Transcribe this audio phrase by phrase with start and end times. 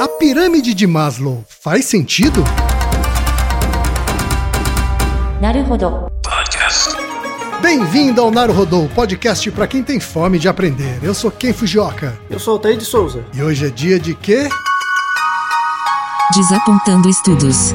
[0.00, 2.42] A pirâmide de Maslow faz sentido?
[5.42, 6.10] Naruhodo.
[7.60, 10.98] Bem-vindo ao Naruhodô, podcast para quem tem fome de aprender.
[11.02, 12.18] Eu sou Ken Fujioka.
[12.30, 13.26] Eu sou o Altair de Souza.
[13.34, 14.48] E hoje é dia de quê?
[16.34, 17.74] Desapontando estudos.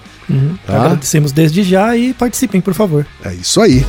[0.29, 0.57] Uhum.
[0.65, 0.85] Tá.
[0.85, 3.05] Agradecemos desde já e participem, por favor.
[3.23, 3.85] É isso aí.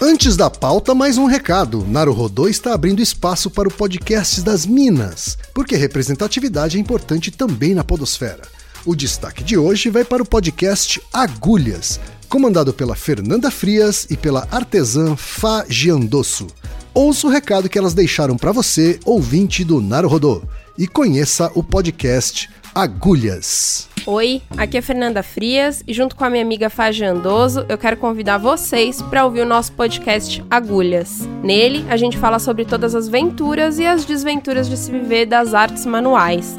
[0.00, 1.86] Antes da pauta, mais um recado.
[1.88, 7.82] Naruhodô está abrindo espaço para o podcast das Minas, porque representatividade é importante também na
[7.82, 8.42] podosfera.
[8.84, 14.46] O destaque de hoje vai para o podcast Agulhas, comandado pela Fernanda Frias e pela
[14.50, 16.46] artesã Fá Giandosso.
[16.92, 20.42] Ouça o recado que elas deixaram para você, ouvinte do Naruhodô,
[20.76, 23.88] e conheça o podcast Agulhas.
[24.08, 27.96] Oi, aqui é Fernanda Frias e junto com a minha amiga Fágia Andoso, eu quero
[27.96, 31.28] convidar vocês para ouvir o nosso podcast Agulhas.
[31.42, 35.54] Nele, a gente fala sobre todas as venturas e as desventuras de se viver das
[35.54, 36.56] artes manuais.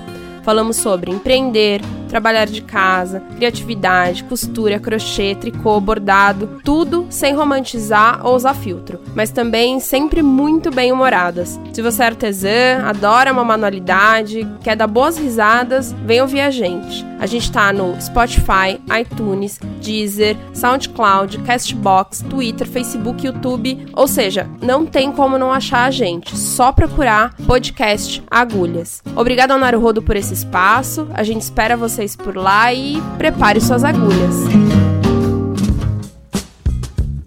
[0.48, 8.34] Falamos sobre empreender, trabalhar de casa, criatividade, costura, crochê, tricô, bordado, tudo sem romantizar ou
[8.34, 11.60] usar filtro, mas também sempre muito bem humoradas.
[11.74, 17.06] Se você é artesã, adora uma manualidade, quer dar boas risadas, vem ouvir a gente.
[17.20, 24.86] A gente tá no Spotify, iTunes, Deezer, SoundCloud, Castbox, Twitter, Facebook, YouTube, ou seja, não
[24.86, 29.02] tem como não achar a gente, só procurar podcast Agulhas.
[29.16, 33.84] Obrigada ao Naruhodo por esse espaço, a gente espera vocês por lá e prepare suas
[33.84, 34.36] agulhas.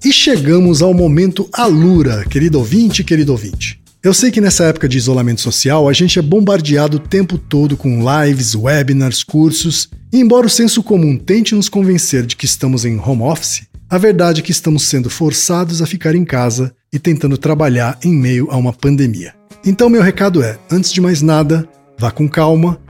[0.05, 3.81] E chegamos ao momento Alura, querido ouvinte, querido ouvinte.
[4.03, 7.77] Eu sei que nessa época de isolamento social a gente é bombardeado o tempo todo
[7.77, 12.87] com lives, webinars, cursos, e embora o senso comum tente nos convencer de que estamos
[12.87, 16.99] em home office, a verdade é que estamos sendo forçados a ficar em casa e
[16.99, 19.35] tentando trabalhar em meio a uma pandemia.
[19.67, 22.81] Então, meu recado é: antes de mais nada, vá com calma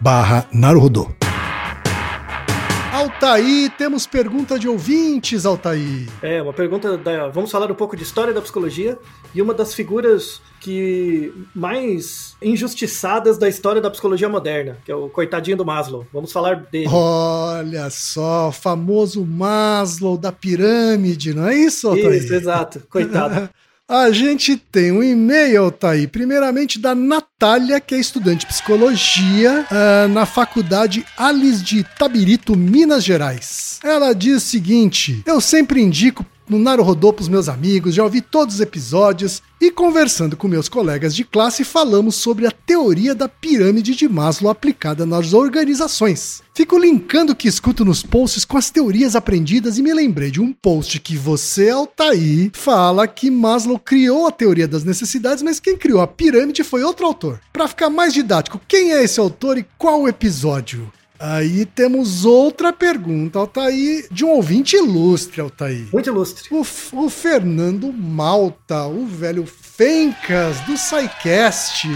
[0.00, 1.08] barra Naruhodô.
[2.92, 6.06] Altaí, temos pergunta de ouvintes, Altaí.
[6.20, 7.28] É, uma pergunta da.
[7.28, 8.98] Vamos falar um pouco de história da psicologia
[9.34, 15.08] e uma das figuras que mais injustiçadas da história da psicologia moderna, que é o
[15.08, 16.06] coitadinho do Maslow.
[16.12, 16.88] Vamos falar dele.
[16.90, 22.18] Olha só, famoso Maslow da pirâmide, não é isso, Altaí?
[22.18, 22.82] Isso, exato.
[22.90, 23.48] Coitado.
[23.90, 30.08] A gente tem um e-mail, Altaí, primeiramente da Natália, que é estudante de psicologia uh,
[30.08, 33.80] na faculdade Alice de Itabirito, Minas Gerais.
[33.82, 38.56] Ela diz o seguinte: Eu sempre indico no Naruhodô pros meus amigos, já ouvi todos
[38.56, 43.94] os episódios e conversando com meus colegas de classe falamos sobre a teoria da pirâmide
[43.94, 46.42] de Maslow aplicada nas organizações.
[46.52, 50.40] Fico linkando o que escuto nos posts com as teorias aprendidas e me lembrei de
[50.40, 55.76] um post que você, Altair, fala que Maslow criou a teoria das necessidades, mas quem
[55.76, 57.40] criou a pirâmide foi outro autor.
[57.52, 60.90] Para ficar mais didático, quem é esse autor e qual episódio?
[61.20, 65.86] Aí temos outra pergunta, Altair, de um ouvinte ilustre, Altair.
[65.92, 66.48] Muito ilustre.
[66.50, 69.44] O, o Fernando Malta, o velho
[69.80, 71.88] Fencas do SciCast,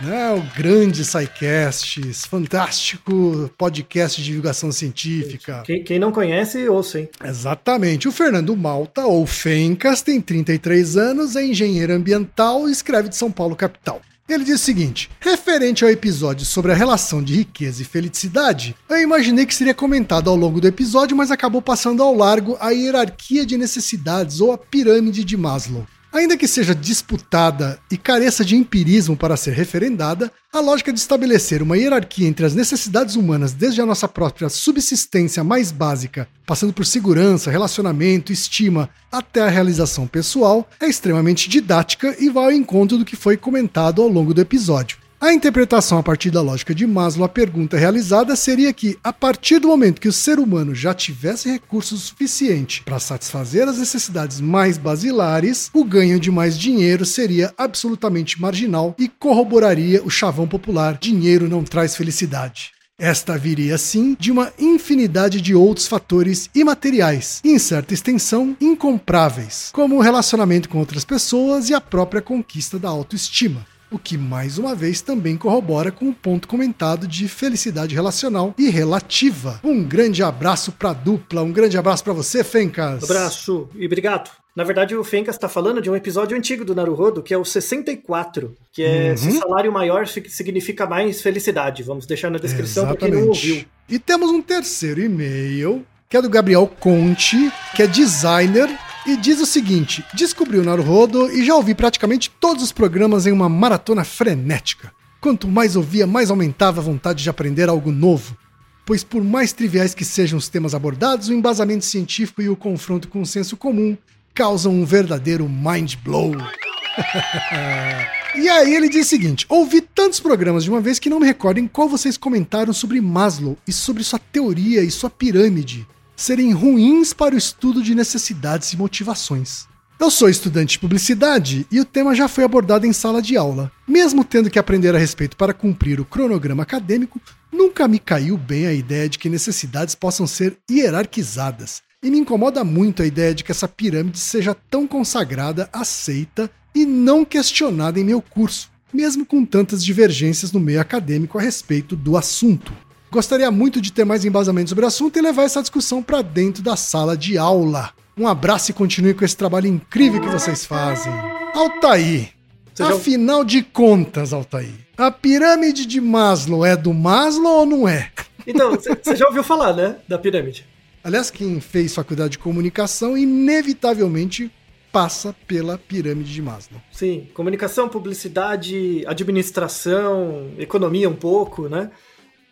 [0.00, 0.32] né?
[0.32, 5.62] O grande SciCast, fantástico podcast de divulgação científica.
[5.64, 7.08] Quem, quem não conhece, ouça, hein?
[7.24, 8.06] Exatamente.
[8.06, 13.30] O Fernando Malta, ou Fencas, tem 33 anos, é engenheiro ambiental e escreve de São
[13.30, 14.00] Paulo, capital.
[14.28, 19.00] Ele diz o seguinte: referente ao episódio sobre a relação de riqueza e felicidade, eu
[19.00, 23.46] imaginei que seria comentado ao longo do episódio, mas acabou passando ao largo a hierarquia
[23.46, 25.86] de necessidades ou a pirâmide de Maslow.
[26.12, 31.62] Ainda que seja disputada e careça de empirismo para ser referendada, a lógica de estabelecer
[31.62, 36.86] uma hierarquia entre as necessidades humanas, desde a nossa própria subsistência mais básica, passando por
[36.86, 43.04] segurança, relacionamento, estima, até a realização pessoal, é extremamente didática e vai ao encontro do
[43.04, 44.96] que foi comentado ao longo do episódio.
[45.20, 49.58] A interpretação a partir da lógica de Maslow, a pergunta realizada seria que, a partir
[49.58, 54.78] do momento que o ser humano já tivesse recursos suficientes para satisfazer as necessidades mais
[54.78, 61.48] basilares, o ganho de mais dinheiro seria absolutamente marginal e corroboraria o chavão popular: dinheiro
[61.48, 62.70] não traz felicidade.
[62.96, 69.96] Esta viria, sim, de uma infinidade de outros fatores imateriais, em certa extensão incompráveis, como
[69.96, 74.74] o relacionamento com outras pessoas e a própria conquista da autoestima o que mais uma
[74.74, 79.60] vez também corrobora com o ponto comentado de felicidade relacional e relativa.
[79.64, 83.04] Um grande abraço para a dupla, um grande abraço para você, Fencas.
[83.04, 84.30] Abraço e obrigado.
[84.54, 87.44] Na verdade, o Fencas está falando de um episódio antigo do Naruhodo, que é o
[87.44, 89.16] 64, que é uhum.
[89.16, 91.84] se salário maior significa mais felicidade.
[91.84, 93.64] Vamos deixar na descrição para quem não ouviu.
[93.88, 98.68] E temos um terceiro e-mail, que é do Gabriel Conte, que é designer
[99.08, 103.32] e diz o seguinte: descobri o Naruhodo e já ouvi praticamente todos os programas em
[103.32, 104.92] uma maratona frenética.
[105.20, 108.36] Quanto mais ouvia, mais aumentava a vontade de aprender algo novo.
[108.84, 113.08] Pois, por mais triviais que sejam os temas abordados, o embasamento científico e o confronto
[113.08, 113.96] com o senso comum
[114.34, 116.32] causam um verdadeiro mind blow.
[118.36, 121.26] e aí ele diz o seguinte: ouvi tantos programas de uma vez que não me
[121.26, 125.86] recordo em qual vocês comentaram sobre Maslow e sobre sua teoria e sua pirâmide
[126.18, 129.68] serem ruins para o estudo de necessidades e motivações.
[130.00, 133.70] Eu sou estudante de publicidade e o tema já foi abordado em sala de aula.
[133.86, 137.20] Mesmo tendo que aprender a respeito para cumprir o cronograma acadêmico,
[137.52, 141.82] nunca me caiu bem a ideia de que necessidades possam ser hierarquizadas.
[142.02, 146.84] E me incomoda muito a ideia de que essa pirâmide seja tão consagrada, aceita e
[146.84, 152.16] não questionada em meu curso, mesmo com tantas divergências no meio acadêmico a respeito do
[152.16, 152.72] assunto.
[153.10, 156.62] Gostaria muito de ter mais embasamento sobre o assunto e levar essa discussão para dentro
[156.62, 157.90] da sala de aula.
[158.18, 161.12] Um abraço e continue com esse trabalho incrível que vocês fazem.
[161.54, 162.32] Altair,
[162.78, 168.10] afinal de contas, Altair, a pirâmide de Maslow é do Maslow ou não é?
[168.46, 170.66] Então, você já ouviu falar, né, da pirâmide?
[171.02, 174.50] Aliás, quem fez faculdade de comunicação inevitavelmente
[174.92, 176.80] passa pela pirâmide de Maslow.
[176.90, 181.90] Sim, comunicação, publicidade, administração, economia um pouco, né?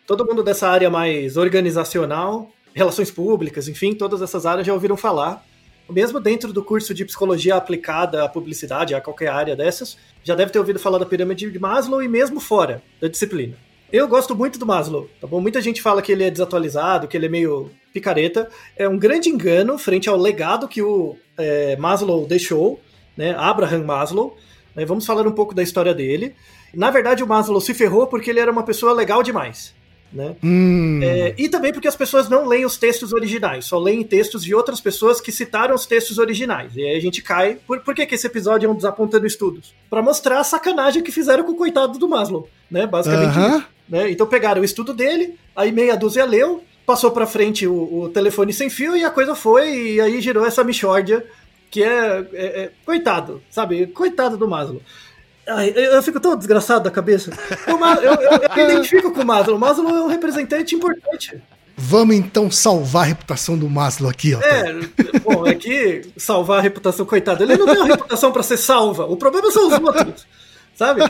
[0.07, 5.45] Todo mundo dessa área mais organizacional, relações públicas, enfim, todas essas áreas já ouviram falar.
[5.89, 10.51] Mesmo dentro do curso de psicologia aplicada à publicidade, a qualquer área dessas, já deve
[10.51, 13.55] ter ouvido falar da pirâmide de Maslow e mesmo fora da disciplina.
[13.91, 15.39] Eu gosto muito do Maslow, tá bom?
[15.39, 18.49] Muita gente fala que ele é desatualizado, que ele é meio picareta.
[18.75, 22.81] É um grande engano frente ao legado que o é, Maslow deixou,
[23.15, 23.33] né?
[23.37, 24.35] Abraham Maslow.
[24.75, 24.85] Né?
[24.85, 26.35] Vamos falar um pouco da história dele.
[26.73, 29.76] Na verdade, o Maslow se ferrou porque ele era uma pessoa legal demais.
[30.11, 30.35] Né?
[30.41, 31.01] Hum.
[31.03, 34.55] É, e também porque as pessoas não leem os textos originais, só leem textos de
[34.55, 36.75] outras pessoas que citaram os textos originais.
[36.75, 37.57] E aí a gente cai.
[37.67, 39.73] Por, por que, que esse episódio é um desapontando estudos?
[39.89, 42.87] Para mostrar a sacanagem que fizeram com o coitado do Maslow, né?
[42.87, 43.37] Basicamente.
[43.37, 43.65] Uh -huh.
[43.89, 44.11] né?
[44.11, 48.53] Então pegaram o estudo dele, aí meia dúzia leu, passou para frente o, o, telefone
[48.53, 51.23] sem fio e a coisa foi, e aí gerou essa michórdia
[51.69, 53.87] que é, é, é coitado, sabe?
[53.87, 54.81] Coitado do Maslow.
[55.47, 57.31] Ai, eu fico tão desgraçado da cabeça.
[57.65, 59.55] Eu, eu, eu, eu me identifico com o Maslow.
[59.55, 61.41] O Maslow é um representante importante.
[61.75, 64.41] Vamos então salvar a reputação do Maslow aqui, ó.
[64.41, 64.73] É,
[65.23, 69.05] bom, é que salvar a reputação, coitado, ele não tem uma reputação para ser salva.
[69.05, 70.25] O problema são os outros.
[70.77, 71.01] sabe?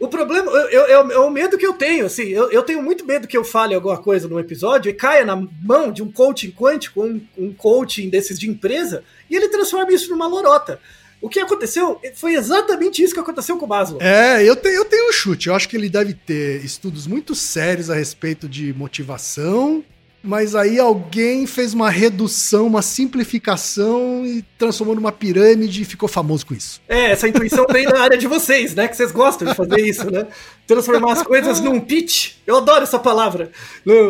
[0.00, 3.06] o problema, eu, eu, é o medo que eu tenho, assim, eu, eu tenho muito
[3.06, 6.50] medo que eu fale alguma coisa num episódio e caia na mão de um coaching
[6.50, 10.80] quântico, um, um coaching desses de empresa, e ele transforma isso numa lorota.
[11.24, 13.98] O que aconteceu foi exatamente isso que aconteceu com o Maslow.
[13.98, 15.48] É, eu tenho, eu tenho um chute.
[15.48, 19.82] Eu acho que ele deve ter estudos muito sérios a respeito de motivação,
[20.24, 26.46] mas aí alguém fez uma redução, uma simplificação e transformou numa pirâmide e ficou famoso
[26.46, 26.80] com isso.
[26.88, 28.88] É, essa intuição vem da área de vocês, né?
[28.88, 30.26] Que vocês gostam de fazer isso, né?
[30.66, 32.36] Transformar as coisas num pitch.
[32.46, 33.50] Eu adoro essa palavra.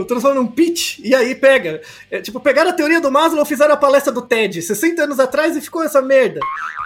[0.06, 1.83] Transformar num pitch e aí pega.
[2.09, 5.56] É, tipo, pegaram a teoria do Maslow, fizeram a palestra do TED 60 anos atrás
[5.56, 6.38] e ficou essa merda.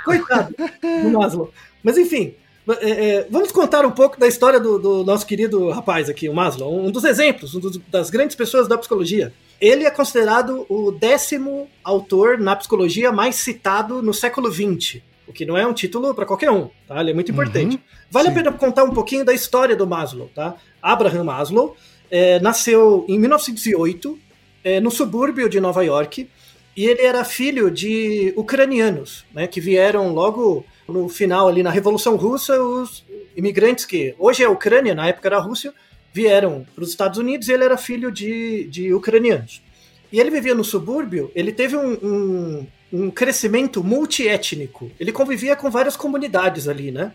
[0.06, 0.54] Coitado
[1.02, 1.52] do Maslow.
[1.82, 2.34] Mas enfim,
[2.80, 6.34] é, é, vamos contar um pouco da história do, do, nosso querido rapaz aqui, o
[6.34, 9.32] Maslow, um dos exemplos, um dos, das grandes pessoas da psicologia.
[9.60, 15.46] Ele é considerado o décimo autor na psicologia mais citado no século XX, o que
[15.46, 17.00] não é um título para qualquer um, tá?
[17.00, 17.76] Ele é muito importante.
[17.76, 18.32] Uhum, vale sim.
[18.32, 20.54] a pena contar um pouquinho da história do Maslow, tá?
[20.82, 21.76] Abraham Maslow
[22.10, 24.18] é, nasceu em 1908
[24.62, 26.28] é, no subúrbio de Nova York
[26.76, 32.16] e ele era filho de ucranianos, né, que vieram logo no final ali na Revolução
[32.16, 33.04] Russa, os
[33.36, 35.72] imigrantes que hoje é a Ucrânia, na época era a Rússia,
[36.12, 39.62] vieram para os Estados Unidos e ele era filho de, de ucranianos.
[40.10, 44.90] E ele vivia no subúrbio, ele teve um, um, um crescimento multiétnico.
[44.98, 47.12] Ele convivia com várias comunidades ali, né?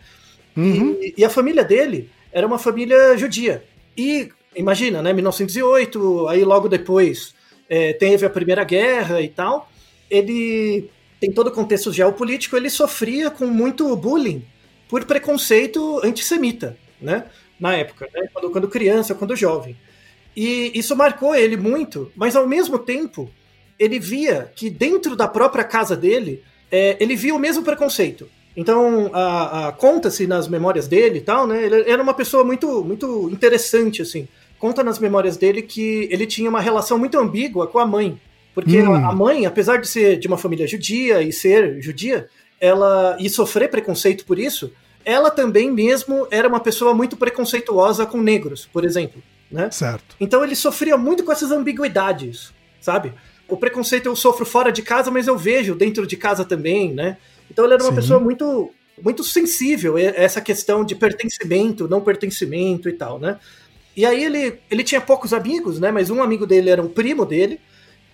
[0.56, 0.96] Uhum.
[1.02, 3.64] E, e, a família dele era uma família judia.
[3.98, 5.12] E imagina, né?
[5.12, 7.34] 1908, aí logo depois
[7.68, 9.68] é, teve a Primeira Guerra e tal.
[10.10, 10.88] Ele
[11.24, 14.44] tem todo o contexto geopolítico, ele sofria com muito bullying
[14.90, 17.28] por preconceito antissemita, né?
[17.58, 18.28] Na época, né?
[18.34, 19.78] Quando, quando criança, quando jovem.
[20.36, 23.32] E isso marcou ele muito, mas ao mesmo tempo,
[23.80, 28.28] ele via que dentro da própria casa dele, é, ele via o mesmo preconceito.
[28.54, 31.64] Então, a, a conta-se nas memórias dele e tal, né?
[31.64, 34.28] Ele era uma pessoa muito, muito interessante, assim.
[34.60, 38.20] Conta nas memórias dele que ele tinha uma relação muito ambígua com a mãe.
[38.54, 38.94] Porque hum.
[38.94, 42.28] a mãe, apesar de ser de uma família judia e ser judia,
[42.60, 44.72] ela e sofrer preconceito por isso,
[45.04, 49.70] ela também mesmo era uma pessoa muito preconceituosa com negros, por exemplo, né?
[49.72, 50.16] Certo.
[50.20, 53.14] Então ele sofria muito com essas ambiguidades, sabe?
[53.48, 57.18] O preconceito eu sofro fora de casa, mas eu vejo dentro de casa também, né?
[57.52, 57.96] Então ele era uma Sim.
[57.96, 63.40] pessoa muito muito sensível a essa questão de pertencimento, não pertencimento e tal, né?
[63.96, 65.92] E aí ele, ele tinha poucos amigos, né?
[65.92, 67.60] Mas um amigo dele era um primo dele,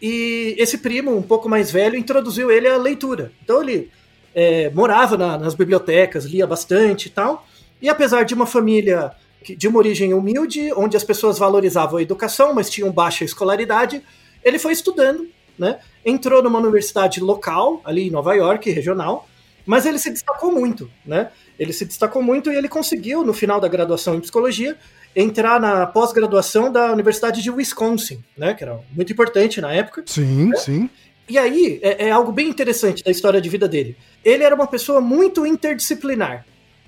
[0.02, 3.32] e esse primo, um pouco mais velho, introduziu ele à leitura.
[3.44, 3.90] Então ele
[4.34, 7.46] é, morava na, nas bibliotecas, lia bastante e tal.
[7.82, 12.54] E apesar de uma família de uma origem humilde, onde as pessoas valorizavam a educação,
[12.54, 14.04] mas tinham baixa escolaridade,
[14.44, 15.28] ele foi estudando,
[15.58, 15.80] né?
[16.06, 19.28] Entrou numa universidade local, ali em Nova York, regional,
[19.66, 21.32] mas ele se destacou muito, né?
[21.58, 24.78] Ele se destacou muito e ele conseguiu, no final da graduação em psicologia,
[25.16, 28.54] entrar na pós-graduação da Universidade de Wisconsin, né?
[28.54, 30.04] Que era muito importante na época.
[30.06, 30.58] Sim, né?
[30.58, 30.90] sim.
[31.28, 33.96] E aí é, é, algo bem interessante da história de vida dele.
[34.26, 36.46] Ele era uma pessoa muito interdisciplinar.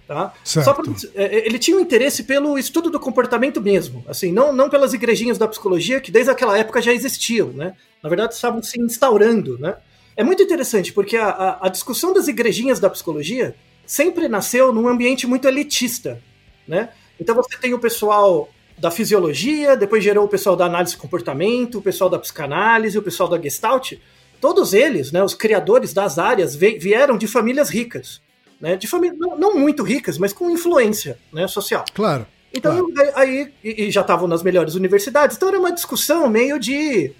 [0.07, 0.33] Tá?
[0.43, 0.83] Só pra,
[1.15, 4.93] é, é, ele tinha um interesse pelo estudo do comportamento mesmo, assim, não, não pelas
[4.93, 7.75] igrejinhas da psicologia que desde aquela época já existiam, né?
[8.03, 9.77] Na verdade, estavam se instaurando, né?
[10.17, 14.87] É muito interessante porque a, a, a discussão das igrejinhas da psicologia sempre nasceu num
[14.87, 16.21] ambiente muito elitista,
[16.67, 16.89] né?
[17.21, 18.49] Então você tem o pessoal
[18.79, 23.03] da fisiologia, depois gerou o pessoal da análise de comportamento, o pessoal da psicanálise, o
[23.03, 23.93] pessoal da gestalt.
[24.41, 28.19] Todos eles, né, os criadores das áreas, vieram de famílias ricas.
[28.59, 31.85] Né, de famílias não, não, muito ricas, mas com influência né, social.
[31.93, 32.25] Claro.
[32.51, 33.11] Então, claro.
[33.15, 37.13] aí, e, e já estavam nas melhores universidades, então era uma discussão meio de.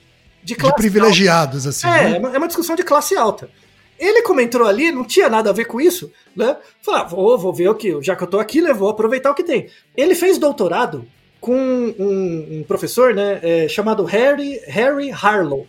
[0.43, 1.70] De, de privilegiados, alta.
[1.70, 1.88] assim.
[1.88, 2.31] É, né?
[2.34, 3.48] é uma discussão de classe alta.
[4.01, 6.58] Ele como entrou ali, não tinha nada a ver com isso, né?
[6.81, 9.29] Falou, ah, vou, vou ver o que, já que eu tô aqui, né, vou aproveitar
[9.29, 9.67] o que tem.
[9.96, 11.05] Ele fez doutorado
[11.39, 15.67] com um, um professor, né, é, chamado Harry, Harry Harlow.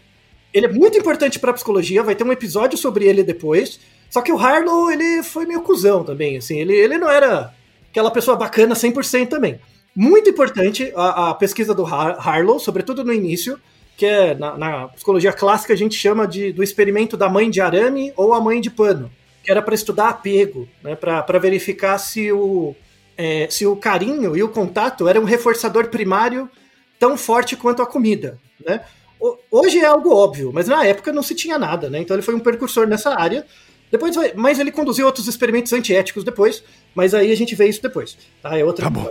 [0.53, 3.79] Ele é muito importante para psicologia, vai ter um episódio sobre ele depois.
[4.09, 7.53] Só que o Harlow, ele foi meio cuzão também, assim, ele, ele não era
[7.91, 9.61] aquela pessoa bacana 100% também.
[9.95, 13.61] Muito importante a, a pesquisa do Har Harlow, sobretudo no início,
[14.03, 17.61] que é na, na, psicologia clássica a gente chama de, do experimento da mãe de
[17.61, 19.09] arame ou a mãe de pano,
[19.45, 22.75] que era para estudar apego, né, para verificar se o,
[23.17, 26.51] é, se o carinho e o contato eram um reforçador primário
[26.99, 28.41] tão forte quanto a comida.
[28.67, 28.81] Né?
[29.49, 32.01] Hoje é algo óbvio, mas na época não se tinha nada, né?
[32.01, 33.47] então ele foi um precursor nessa área.
[33.89, 38.19] Depois, mas ele conduziu outros experimentos antiéticos depois, mas aí a gente vê isso depois.
[38.43, 38.59] Tá?
[38.59, 39.11] É outro tá.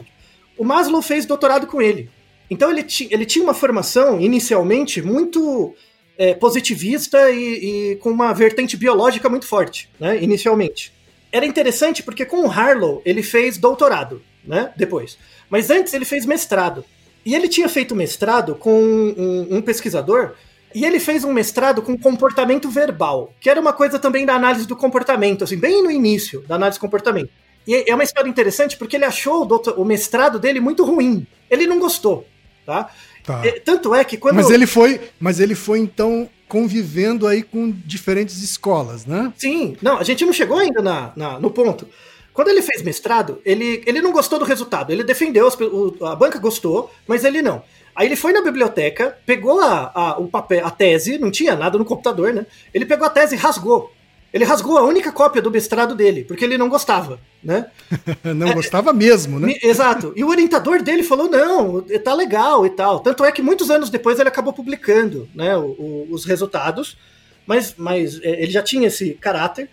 [0.58, 2.10] O Maslow fez doutorado com ele.
[2.52, 5.74] Então ele, ele tinha uma formação inicialmente muito
[6.18, 10.92] é, positivista e, e, com uma vertente biológica muito forte, né, inicialmente.
[11.32, 14.74] era interessante porque com o Harlow ele fez doutorado, né?
[14.76, 15.18] Depois.
[15.50, 16.84] Mas antes ele fez mestrado.
[17.26, 20.34] E ele tinha feito mestrado com um, um pesquisador
[20.76, 24.68] e ele fez um mestrado com comportamento verbal, que era uma coisa também da análise
[24.68, 27.30] do comportamento, assim, bem no início da análise do comportamento.
[27.66, 31.26] E é uma história interessante porque ele achou o, doutor, o mestrado dele muito ruim.
[31.50, 32.26] Ele não gostou,
[32.66, 32.90] tá?
[33.24, 33.46] Tá.
[33.46, 37.72] E- tanto é que quando Mas ele foi, mas ele foi então convivendo aí com
[37.86, 39.32] diferentes escolas, né?
[39.38, 41.88] Sim, não, a gente não chegou ainda na, na- no ponto.
[42.34, 44.92] Quando ele fez mestrado, ele, ele não gostou do resultado.
[44.92, 47.62] Ele defendeu, as o- a banca gostou, mas ele não.
[47.96, 51.78] Aí ele foi na biblioteca, pegou a, a- o papel, a tese, não tinha nada
[51.78, 52.46] no computador, né?
[52.74, 53.92] Ele pegou a tese e rasgou.
[54.34, 57.66] Ele rasgou a única cópia do mestrado dele, porque ele não gostava, né?
[58.24, 59.56] Não gostava mesmo, né?
[59.62, 60.14] Exato.
[60.16, 63.00] E o orientador dele falou: não, tá legal e tal.
[63.02, 66.98] Tanto é que muitos anos depois ele acabou publicando né, o- o- os resultados,
[67.46, 69.70] mas, mas é, ele já tinha esse caráter.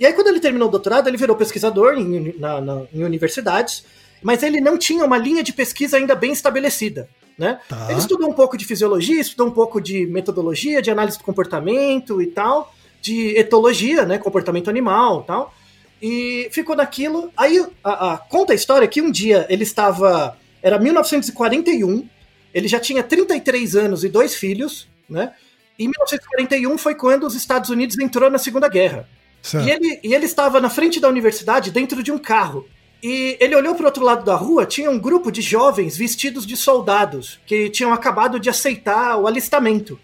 [0.00, 3.84] E aí, quando ele terminou o doutorado, ele virou pesquisador em, na- na- em universidades,
[4.22, 7.08] mas ele não tinha uma linha de pesquisa ainda bem estabelecida.
[7.38, 7.58] Né?
[7.68, 7.86] Tá.
[7.90, 12.20] Ele estudou um pouco de fisiologia, estudou um pouco de metodologia, de análise do comportamento
[12.20, 15.54] e tal, de etologia, né, comportamento animal e tal.
[16.02, 17.30] E ficou naquilo.
[17.36, 20.36] Aí a, a- conta a história que um dia ele estava.
[20.62, 22.06] Era 1941,
[22.52, 25.32] ele já tinha 33 anos e dois filhos, né?
[25.78, 29.08] E 1941 foi quando os Estados Unidos entrou na Segunda Guerra.
[29.42, 29.66] Certo.
[29.66, 32.66] E ele, e ele estava na frente da universidade dentro de um carro.
[33.02, 36.46] E ele olhou para o outro lado da rua, tinha um grupo de jovens vestidos
[36.46, 39.98] de soldados que tinham acabado de aceitar o alistamento.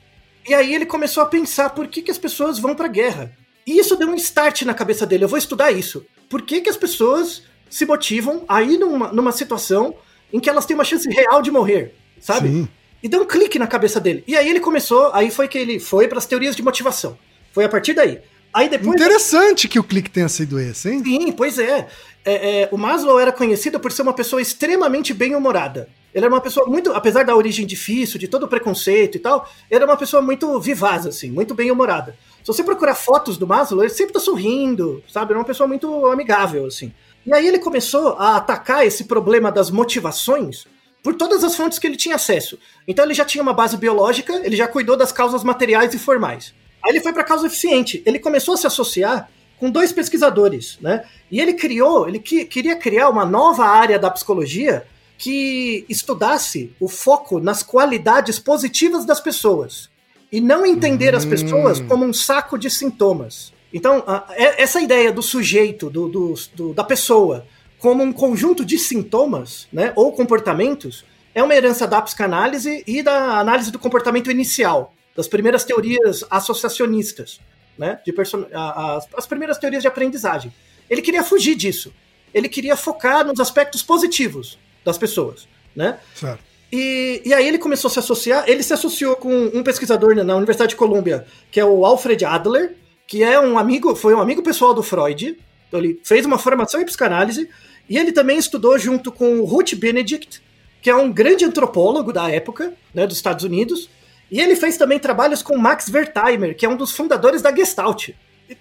[0.49, 3.33] E aí ele começou a pensar por que, que as pessoas vão para a guerra.
[3.67, 5.25] E isso deu um start na cabeça dele.
[5.25, 6.07] Eu vou estudar isso.
[6.29, 9.95] Por que, que as pessoas se motivam a ir numa, numa situação
[10.33, 12.49] em que elas têm uma chance real de morrer, sabe?
[12.49, 12.69] Sim.
[13.03, 14.25] E deu um clique na cabeça dele.
[14.27, 17.19] E aí ele começou, aí foi que ele foi para as teorias de motivação.
[17.53, 18.21] Foi a partir daí.
[18.53, 18.95] Aí depois.
[18.95, 21.03] Interessante que o clique tenha sido esse, hein?
[21.05, 21.89] Sim, pois é.
[22.25, 25.89] É, é, O Maslow era conhecido por ser uma pessoa extremamente bem-humorada.
[26.17, 29.47] Ele era uma pessoa muito, apesar da origem difícil, de todo o preconceito e tal,
[29.71, 32.17] ele era uma pessoa muito vivaz, assim, muito bem-humorada.
[32.43, 35.33] Se você procurar fotos do Maslow, ele sempre tá sorrindo, sabe?
[35.33, 36.91] Era uma pessoa muito amigável, assim.
[37.27, 40.67] E aí ele começou a atacar esse problema das motivações
[41.03, 42.59] por todas as fontes que ele tinha acesso.
[42.89, 46.55] Então ele já tinha uma base biológica, ele já cuidou das causas materiais e formais.
[46.83, 48.03] Aí ele foi para a causa eficiente.
[48.07, 49.29] Ele começou a se associar
[49.61, 51.05] com dois pesquisadores, né?
[51.31, 54.87] E ele criou, ele que, queria criar uma nova área da psicologia
[55.19, 59.89] que estudasse o foco nas qualidades positivas das pessoas
[60.31, 63.53] e não entender as pessoas como um saco de sintomas.
[63.73, 67.47] Então, a- é- essa ideia do sujeito, do, do- do- da pessoa,
[67.79, 73.39] como um conjunto de sintomas, né, ou comportamentos, é uma herança da psicanálise e da
[73.39, 77.41] análise do comportamento inicial, das primeiras teorias associacionistas,
[77.79, 78.15] né, de
[78.55, 80.53] a- as, as primeiras teorias de aprendizagem.
[80.89, 81.93] Ele queria fugir disso.
[82.35, 85.99] Ele queria focar nos aspectos positivos das pessoas, né?
[86.15, 86.43] Certo.
[86.73, 88.45] E, e aí ele começou a se associar.
[88.49, 92.75] Ele se associou com um pesquisador na- Universidade de Colômbia, que é o Alfred Adler,
[93.07, 95.37] que é um amigo, foi um amigo pessoal do Freud.
[95.69, 97.49] Então ele fez uma formação em psicanálise
[97.89, 100.43] e ele também estudou junto com o Ruth Benedict,
[100.81, 103.89] que é um grande antropólogo da época, né, dos Estados Unidos.
[104.31, 108.11] E ele fez também trabalhos com Max Wertheimer, que é um dos fundadores da Gestalt.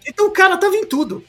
[0.07, 1.23] Então o cara tava em tudo.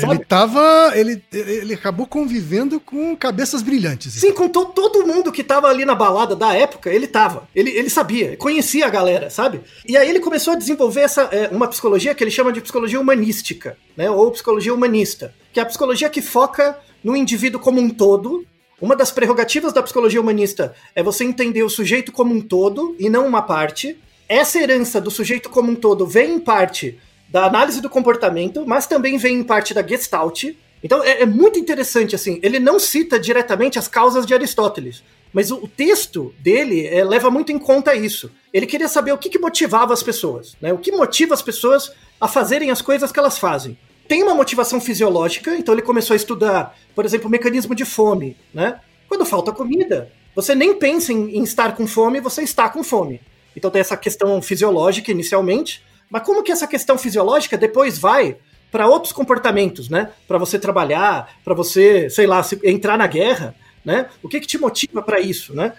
[0.00, 0.14] Sabe?
[0.14, 0.92] Ele tava.
[0.94, 4.14] Ele, ele acabou convivendo com cabeças brilhantes.
[4.14, 7.48] Sim, com to- todo mundo que tava ali na balada da época, ele tava.
[7.54, 9.60] Ele, ele sabia, conhecia a galera, sabe?
[9.86, 13.00] E aí ele começou a desenvolver essa, é, uma psicologia que ele chama de psicologia
[13.00, 14.10] humanística, né?
[14.10, 18.44] Ou psicologia humanista, que é a psicologia que foca no indivíduo como um todo.
[18.80, 23.10] Uma das prerrogativas da psicologia humanista é você entender o sujeito como um todo e
[23.10, 23.98] não uma parte.
[24.26, 26.98] Essa herança do sujeito como um todo vem em parte
[27.30, 30.44] da análise do comportamento, mas também vem em parte da Gestalt.
[30.82, 35.50] Então é, é muito interessante, assim, ele não cita diretamente as causas de Aristóteles, mas
[35.50, 38.30] o, texto dele é, leva muito em conta isso.
[38.52, 40.72] Ele queria saber o que, que motivava as pessoas, né?
[40.72, 43.78] O que motiva as pessoas a fazerem as coisas que elas fazem.
[44.08, 48.36] Tem uma motivação fisiológica, então ele começou a estudar, por exemplo, o mecanismo de fome,
[48.52, 48.80] né?
[49.08, 53.20] Quando falta comida, você nem pensa em, em estar com fome, você está com fome.
[53.54, 58.36] Então tem essa questão fisiológica inicialmente, mas como que essa questão fisiológica depois vai
[58.70, 60.10] para outros comportamentos, né?
[60.28, 64.08] Para você trabalhar, para você, sei lá, se- entrar na guerra, né?
[64.22, 65.72] O que que te motiva para isso, né?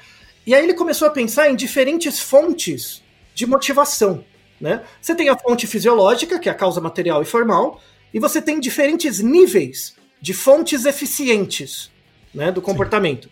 [0.46, 3.04] E aí ele começou a pensar em diferentes fontes
[3.36, 4.24] de motivação,
[4.60, 4.82] né?
[5.02, 7.80] Você tem a fonte fisiológica, que é a causa material e formal,
[8.14, 11.92] e você tem diferentes níveis de fontes eficientes,
[12.34, 13.30] né, do comportamento.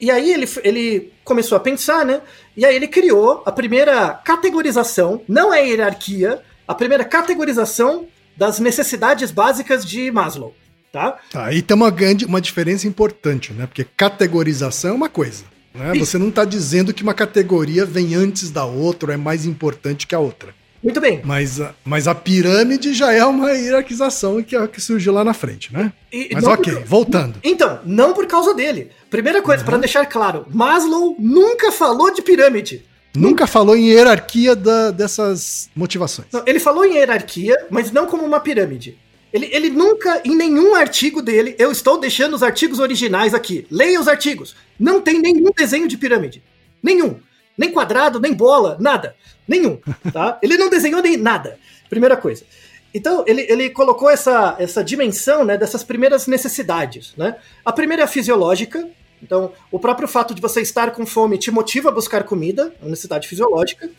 [0.00, 2.20] E aí ele, ele começou a pensar, né?
[2.56, 8.06] E aí ele criou a primeira categorização, não é hierarquia, a primeira categorização
[8.36, 10.54] das necessidades básicas de Maslow.
[10.92, 11.18] tá?
[11.30, 13.66] Tá, aí tem uma grande, uma diferença importante, né?
[13.66, 15.44] Porque categorização é uma coisa.
[15.74, 15.92] Né?
[15.92, 16.06] Isso.
[16.06, 20.06] Você não está dizendo que uma categoria vem antes da outra, ou é mais importante
[20.06, 20.54] que a outra.
[20.86, 21.20] Muito bem.
[21.24, 25.72] Mas, a- mas a pirâmide já é uma hierarquização que, que surgiu lá na frente,
[25.72, 25.92] né?
[26.12, 27.40] E- Mas ok, por- voltando.
[27.42, 28.92] Então, não por causa dele.
[29.10, 29.68] Primeira coisa, Uhum.
[29.68, 32.84] pra deixar claro, Maslow nunca falou de pirâmide.
[33.16, 36.28] Nunca falou em hierarquia da- dessas motivações.
[36.32, 38.96] Não, ele falou em hierarquia, mas não como uma pirâmide.
[39.32, 43.66] Ele, ele nunca, em nenhum artigo dele, eu estou deixando os artigos originais aqui.
[43.72, 44.54] Leia os artigos.
[44.78, 46.42] Não tem nenhum desenho de pirâmide.
[46.80, 47.16] Nenhum.
[47.56, 49.14] Nem quadrado, nem bola, nada.
[49.46, 49.78] Nenhum.
[50.12, 50.38] Tá?
[50.42, 51.58] Ele não desenhou nem nada.
[51.88, 52.44] Primeira coisa.
[52.92, 57.12] Então, ele, ele colocou essa, essa dimensão né, dessas primeiras necessidades.
[57.14, 57.36] Né?
[57.62, 58.88] A primeira é a fisiológica.
[59.22, 62.84] Então, o próprio fato de você estar com fome te motiva a buscar comida, é
[62.84, 63.90] uma necessidade fisiológica.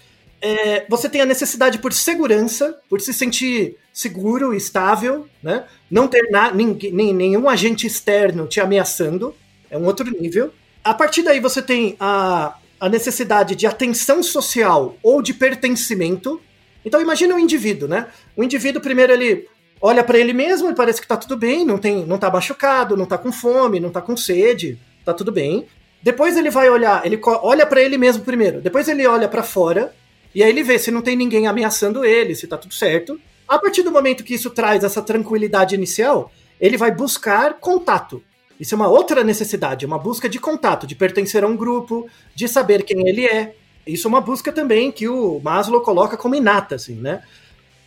[0.41, 5.65] É, você tem a necessidade por segurança, por se sentir seguro e estável, né?
[5.89, 9.35] Não ter na, ninguém- nem, nenhum agente externo te ameaçando,
[9.69, 10.51] é um outro nível.
[10.83, 16.41] A partir daí você tem a, a necessidade de atenção social ou de pertencimento.
[16.85, 18.07] Então imagina um indivíduo, né?
[18.35, 19.47] O indivíduo primeiro ele
[19.81, 22.97] olha para ele mesmo e parece que tá tudo bem, não tem, não tá machucado,
[22.97, 25.67] não tá com fome, não tá com sede, tá tudo bem.
[26.01, 28.61] Depois ele vai olhar, ele olha para ele mesmo primeiro.
[28.61, 29.93] Depois ele olha para fora
[30.33, 33.19] e aí ele vê se não tem ninguém ameaçando ele, se tá tudo certo.
[33.47, 38.21] A partir do momento que isso traz essa tranquilidade inicial, ele vai buscar contato.
[38.59, 42.47] Isso é uma outra necessidade, uma busca de contato, de pertencer a um grupo, de
[42.47, 43.55] saber quem ele é.
[43.85, 47.21] Isso é uma busca também que o Maslow coloca como inata, assim, né?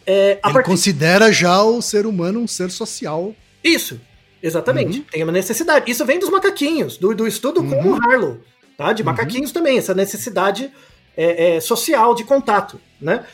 [0.06, 3.35] É, Ele partir- considera já o ser humano um ser social.
[3.62, 4.00] Isso,
[4.42, 5.00] exatamente.
[5.11, 5.90] Tem uma necessidade.
[5.90, 8.38] Isso vem dos macaquinhos, do, do estudo com o Harlow,
[8.76, 8.92] tá?
[8.92, 10.72] De macaquinhos também, essa necessidade
[11.16, 13.24] é, é, social de contato, né?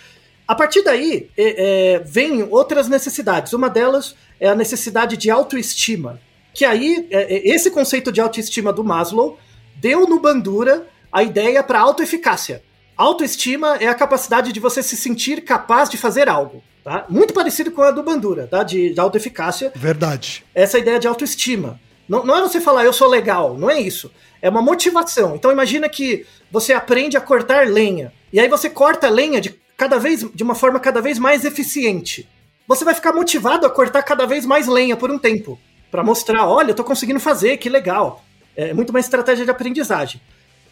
[0.48, 3.52] A partir daí, é, é, vem outras necessidades.
[3.52, 6.20] Uma delas é a necessidade de autoestima.
[6.56, 9.38] Que aí, é, é, esse conceito de autoestima do Maslow
[9.76, 12.62] deu no Bandura a ideia para autoeficácia.
[12.96, 16.64] Autoestima é a capacidade de você se sentir capaz de fazer algo.
[16.82, 17.04] Tá?
[17.10, 18.62] Muito parecido com a do Bandura, tá?
[18.62, 20.46] de, de autoeficácia Verdade.
[20.54, 21.78] essa ideia de autoestima.
[22.08, 24.10] Não, não é você falar eu sou legal, não é isso.
[24.40, 25.36] É uma motivação.
[25.36, 28.14] Então imagina que você aprende a cortar lenha.
[28.32, 31.44] E aí você corta a lenha de cada vez de uma forma cada vez mais
[31.44, 32.26] eficiente.
[32.66, 35.60] Você vai ficar motivado a cortar cada vez mais lenha por um tempo.
[35.90, 38.24] Para mostrar, olha, eu tô conseguindo fazer, que legal.
[38.56, 40.20] É muito uma estratégia de aprendizagem.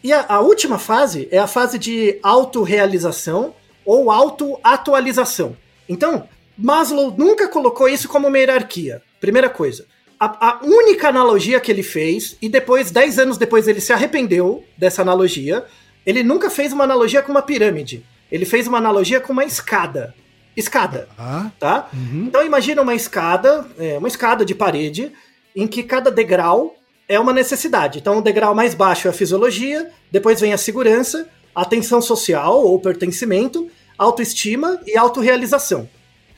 [0.03, 3.53] E a, a última fase é a fase de autorrealização
[3.85, 5.55] ou autoatualização.
[5.87, 9.01] Então, Maslow nunca colocou isso como uma hierarquia.
[9.19, 9.85] Primeira coisa.
[10.19, 14.63] A, a única analogia que ele fez, e depois, dez anos depois, ele se arrependeu
[14.77, 15.65] dessa analogia,
[16.05, 18.05] ele nunca fez uma analogia com uma pirâmide.
[18.31, 20.13] Ele fez uma analogia com uma escada.
[20.55, 21.89] Escada Ah, tá?
[21.93, 22.25] uhum.
[22.27, 25.11] Então imagina uma escada, é, uma escada de parede,
[25.55, 26.75] em que cada degrau
[27.07, 27.99] é uma necessidade.
[27.99, 32.79] Então o degrau mais baixo é a fisiologia, depois vem a segurança, atenção social ou
[32.79, 35.89] pertencimento, autoestima e autorrealização.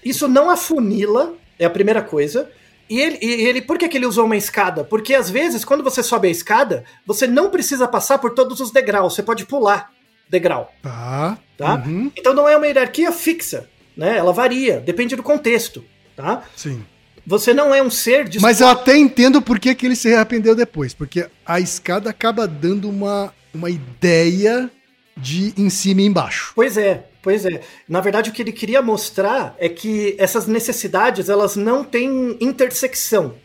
[0.04, 2.50] Isso não afunila, é a primeira coisa.
[2.90, 4.84] E ele, e ele, por que, que ele usou uma escada?
[4.84, 8.72] Porque às vezes, quando você sobe a escada, você não precisa passar por todos os
[8.72, 9.92] degraus, você pode pular
[10.30, 11.38] degrau Tá.
[11.58, 11.76] tá?
[11.86, 12.12] Uhum.
[12.16, 14.18] Então não é uma hierarquia fixa, né?
[14.18, 15.84] Ela varia, depende do contexto,
[16.16, 16.44] tá?
[16.56, 16.84] Sim.
[17.26, 20.14] Você não é um ser de Mas eu até entendo por que, que ele se
[20.14, 20.94] arrependeu depois.
[20.94, 24.72] Porque a escada acaba dando uma, uma ideia
[25.18, 26.54] de em cima e embaixo.
[26.56, 27.62] Pois é, pois é.
[27.90, 33.36] Na verdade, o que ele queria mostrar é que essas necessidades elas não têm intersecção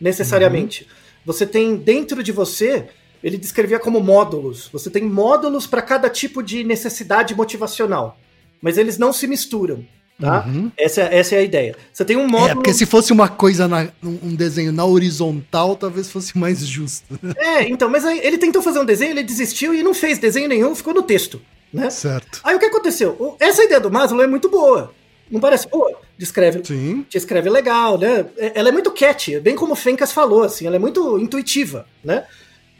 [0.00, 0.88] necessariamente.
[1.24, 2.88] Você tem dentro de você,
[3.22, 4.68] ele descrevia como módulos.
[4.72, 8.18] Você tem módulos para cada tipo de necessidade motivacional,
[8.60, 9.86] mas eles não se misturam,
[10.20, 10.44] tá?
[10.46, 10.70] Uhum.
[10.76, 11.76] Essa, essa é a ideia.
[11.92, 12.54] Você tem um É, módulo.
[12.56, 17.18] porque se fosse uma coisa, na, um desenho na horizontal, talvez fosse mais justo.
[17.36, 20.48] É, então, mas aí ele tentou fazer um desenho, ele desistiu e não fez desenho
[20.48, 21.40] nenhum, ficou no texto,
[21.72, 21.90] né?
[21.90, 22.40] certo.
[22.44, 23.36] Aí o que aconteceu?
[23.40, 24.92] Essa ideia do Maslow é muito boa.
[25.30, 25.92] Não parece boa?
[26.16, 27.04] Descreve, Sim.
[27.08, 28.24] te escreve legal, né?
[28.38, 31.86] É- Ela é muito catchy, bem como o Fencas falou, assim, ela é muito intuitiva,
[32.02, 32.24] né?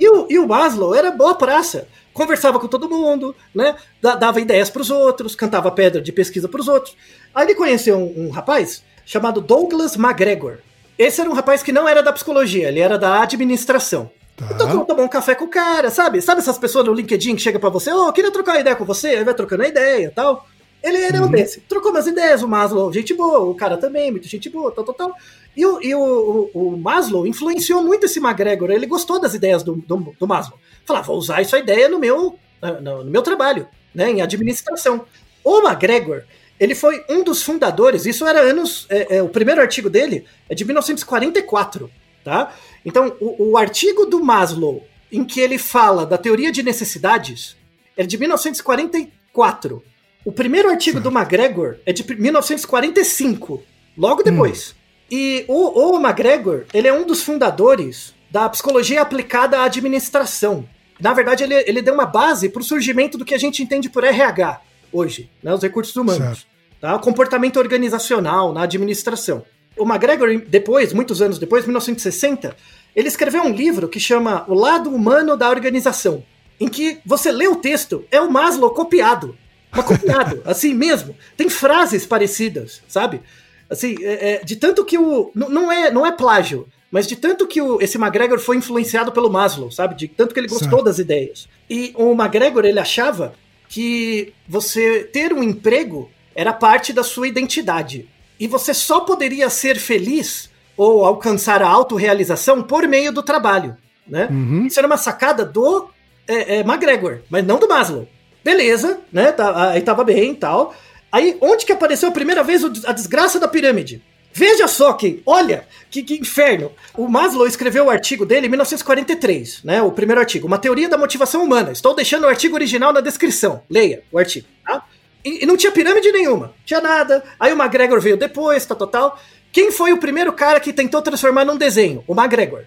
[0.01, 1.87] E o, e o Maslow era boa praça.
[2.19, 3.77] Conversava com todo mundo, né?
[4.03, 6.97] Da- Dava ideias pros outros, cantava pedra de pesquisa pros outros.
[7.33, 10.59] Aí ele conheceu um, um rapaz chamado Douglas McGregor.
[10.99, 14.11] Esse era um rapaz que não era da psicologia, ele era da administração.
[14.37, 14.49] Tá.
[14.51, 16.21] Então tomou um café com o cara, sabe?
[16.21, 18.85] Sabe essas pessoas no LinkedIn que chega pra você, ô, queria trocar uma ideia com
[18.85, 20.45] você, aí vai trocando a ideia e tal.
[20.83, 21.61] Ele era um desse.
[21.61, 24.95] Trocou umas ideias, o Maslow, gente boa, o cara também, muita gente boa, tal, tal,
[24.95, 25.15] tal.
[25.59, 29.75] E, o, e o, o, Maslow influenciou muito esse McGregor, ele gostou das ideias do,
[29.75, 30.57] do, do Maslow.
[30.87, 32.39] Falava, vou usar essa ideia no meu,
[32.81, 35.05] no, no meu trabalho, né, em administração.
[35.43, 36.23] O McGregor,
[36.61, 38.87] ele foi um dos fundadores, isso era anos.
[38.89, 41.91] É, é, o primeiro artigo dele é de 1944,
[42.23, 42.55] tá?
[42.85, 47.57] Então, o, o artigo do Maslow, em que ele fala da teoria de necessidades,
[47.97, 49.83] é de 1944.
[50.25, 53.61] O primeiro artigo do McGregor é de 1945,
[53.97, 54.71] logo depois.
[54.71, 54.78] Hum.
[55.11, 60.69] E o, o McGregor, ele é um dos fundadores da psicologia aplicada à administração.
[61.01, 63.89] Na verdade, ele, ele deu uma base para o surgimento do que a gente entende
[63.89, 64.61] por RH
[64.93, 66.47] hoje, né, os recursos humanos.
[66.81, 66.99] Tá?
[66.99, 69.45] Comportamento organizacional na administração.
[69.77, 72.57] O McGregor, depois, muitos anos depois, 1960,
[72.95, 76.25] ele escreveu um livro que chama O Lado Humano da Organização,
[76.59, 79.37] em que você lê o texto, é o Maslow copiado.
[79.71, 81.17] Mas copiado, assim mesmo.
[81.37, 83.21] Tem frases parecidas, sabe?
[83.71, 85.31] Assim, é, é, de tanto que o.
[85.35, 89.31] Não é, não é plágio, mas de tanto que o, esse McGregor foi influenciado pelo
[89.31, 89.95] Maslow, sabe?
[89.95, 91.49] De tanto que ele gostou das ideias.
[91.69, 93.35] E o McGregor, ele achava
[93.69, 98.09] que você ter um emprego era parte da sua identidade.
[98.41, 103.77] E você só poderia ser feliz ou alcançar a autorrealização por meio do trabalho,
[104.07, 104.29] né?
[104.31, 104.67] Uhum.
[104.67, 105.89] Isso era uma sacada do
[106.27, 108.09] é, é, McGregor, mas não do Maslow.
[108.45, 109.33] Beleza, né?
[109.33, 110.75] Tá, aí tava bem e tal.
[111.11, 114.03] Aí, onde que apareceu a primeira vez a desgraça da pirâmide?
[114.33, 116.71] Veja só que, olha, que, que, inferno.
[116.97, 119.83] O Maslow escreveu o artigo dele em 1943, né?
[119.83, 121.73] O primeiro artigo, Uma Teoria da Motivação Humana.
[121.73, 123.63] Estou deixando o artigo original na descrição.
[123.69, 124.85] Leia o artigo, tá?
[125.25, 127.25] E, e não tinha pirâmide nenhuma, tinha nada.
[127.41, 129.21] Aí o McGregor veio depois, tal, tal, tal.
[129.51, 132.05] Quem foi o primeiro cara que tentou transformar num desenho?
[132.07, 132.65] O McGregor,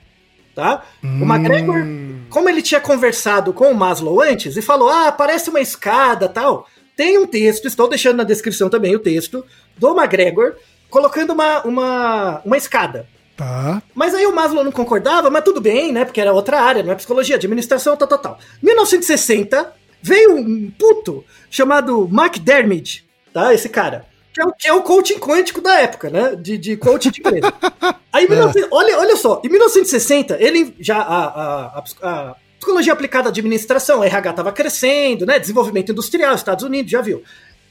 [0.53, 0.83] tá?
[1.01, 1.23] Hum.
[1.23, 1.85] O McGregor,
[2.29, 6.67] como ele tinha conversado com o Maslow antes e falou, ah, parece uma escada, tal
[6.95, 9.45] tem um texto, estou deixando na descrição também o texto,
[9.77, 10.55] do McGregor,
[10.89, 13.07] colocando uma, uma, uma escada.
[13.35, 13.81] Tá.
[13.95, 16.05] Mas aí o Maslow não concordava, mas tudo bem, né?
[16.05, 18.39] Porque era outra área, não é psicologia, administração, tal, tal, tal.
[18.61, 23.53] 1960, veio um puto chamado Mark Dermid, tá?
[23.53, 24.05] Esse cara.
[24.33, 26.35] Que é, o, que é o coaching quântico da época, né?
[26.35, 27.53] De, de coaching de empresa.
[28.13, 28.67] Aí, 19, é.
[28.71, 30.97] olha, olha só, em 1960, ele já.
[30.97, 35.39] A, a, a, a Psicologia aplicada à administração, a RH estava crescendo, né?
[35.39, 37.23] Desenvolvimento industrial, Estados Unidos, já viu.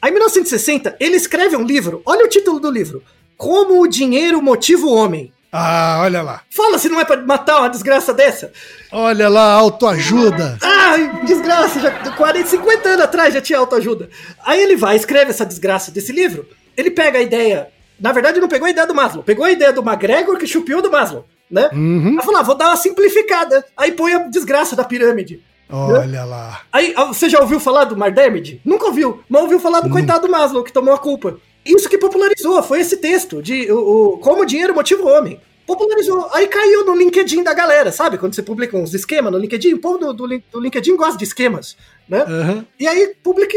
[0.03, 3.01] Aí, em 1960, ele escreve um livro, olha o título do livro:
[3.37, 5.33] Como o Dinheiro Motiva o Homem.
[5.53, 6.43] Ah, olha lá.
[6.51, 8.53] Fala se não é pra matar uma desgraça dessa.
[8.91, 10.59] Olha lá, autoajuda.
[10.61, 14.11] Ai, desgraça, já 40, 50 anos atrás já tinha autoajuda.
[14.45, 17.69] Aí ele vai, escreve essa desgraça desse livro, ele pega a ideia.
[18.01, 20.83] Na verdade, não pegou a ideia do Maslow, pegou a ideia do McGregor que chupiu
[20.83, 21.71] do Maslow né?
[21.73, 22.17] Uhum.
[22.19, 23.65] Aí falou, ah, vou dar uma simplificada.
[23.77, 25.43] Aí põe a desgraça da pirâmide.
[25.73, 26.25] Olha né?
[26.25, 26.63] lá.
[26.73, 28.61] Aí, ah, você já ouviu falar do Mardemid?
[28.65, 31.39] Nunca ouviu, mas ouviu falar do coitado do Maslow, que tomou a culpa.
[31.65, 35.41] Isso que popularizou, foi esse texto de o, o como o dinheiro motiva o homem.
[35.67, 36.29] Popularizou.
[36.33, 38.19] Aí caiu no LinkedIn da galera, sabe?
[38.19, 41.25] Quando você publica uns esquemas no LinkedIn, o povo do, do, do LinkedIn gosta de
[41.25, 41.77] esquemas,
[42.09, 42.25] né?
[42.25, 42.65] Uhum.
[42.79, 43.57] E aí publica,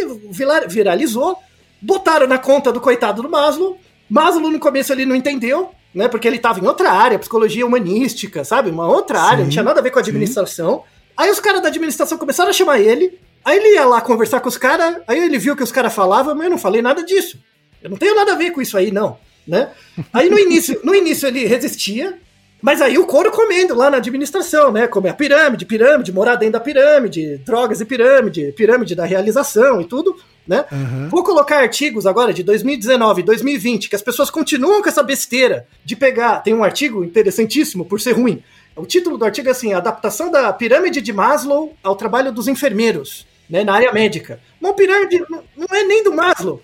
[0.68, 1.38] viralizou,
[1.82, 3.80] botaram na conta do coitado do Maslow.
[4.08, 6.08] Maslow no começo ele não entendeu, né?
[6.08, 8.70] Porque ele estava em outra área, psicologia humanística, sabe?
[8.70, 10.78] Uma outra sim, área, não tinha nada a ver com administração.
[10.78, 10.84] Sim.
[11.16, 13.20] Aí os caras da administração começaram a chamar ele.
[13.46, 16.34] Aí ele ia lá conversar com os caras, aí ele viu que os caras falavam,
[16.34, 17.38] mas eu não falei nada disso.
[17.82, 19.18] Eu não tenho nada a ver com isso aí, não.
[19.46, 19.70] Né?
[20.14, 22.18] Aí no início, no início ele resistia,
[22.62, 24.88] mas aí o couro comendo lá na administração, né?
[24.88, 29.82] Como é a pirâmide, pirâmide, morar dentro da pirâmide, drogas e pirâmide, pirâmide da realização
[29.82, 30.16] e tudo
[30.48, 30.66] né?
[30.72, 31.10] Uhum.
[31.10, 35.96] Vou colocar artigos agora de 2019, 2020, que as pessoas continuam com essa besteira de
[35.96, 36.40] pegar.
[36.40, 38.44] Tem um artigo interessantíssimo por ser ruim.
[38.76, 43.26] O título do artigo é assim: Adaptação da pirâmide de Maslow ao trabalho dos enfermeiros,
[43.50, 44.40] né, na área médica.
[44.60, 46.62] Uma pirâmide não é nem do Maslow.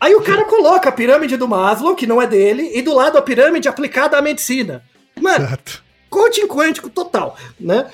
[0.00, 3.16] Aí o cara coloca a pirâmide do Maslow, que não é dele, e do lado
[3.16, 4.82] a pirâmide aplicada à medicina.
[5.20, 5.84] Mano, certo.
[6.10, 7.86] coaching quântico total, né?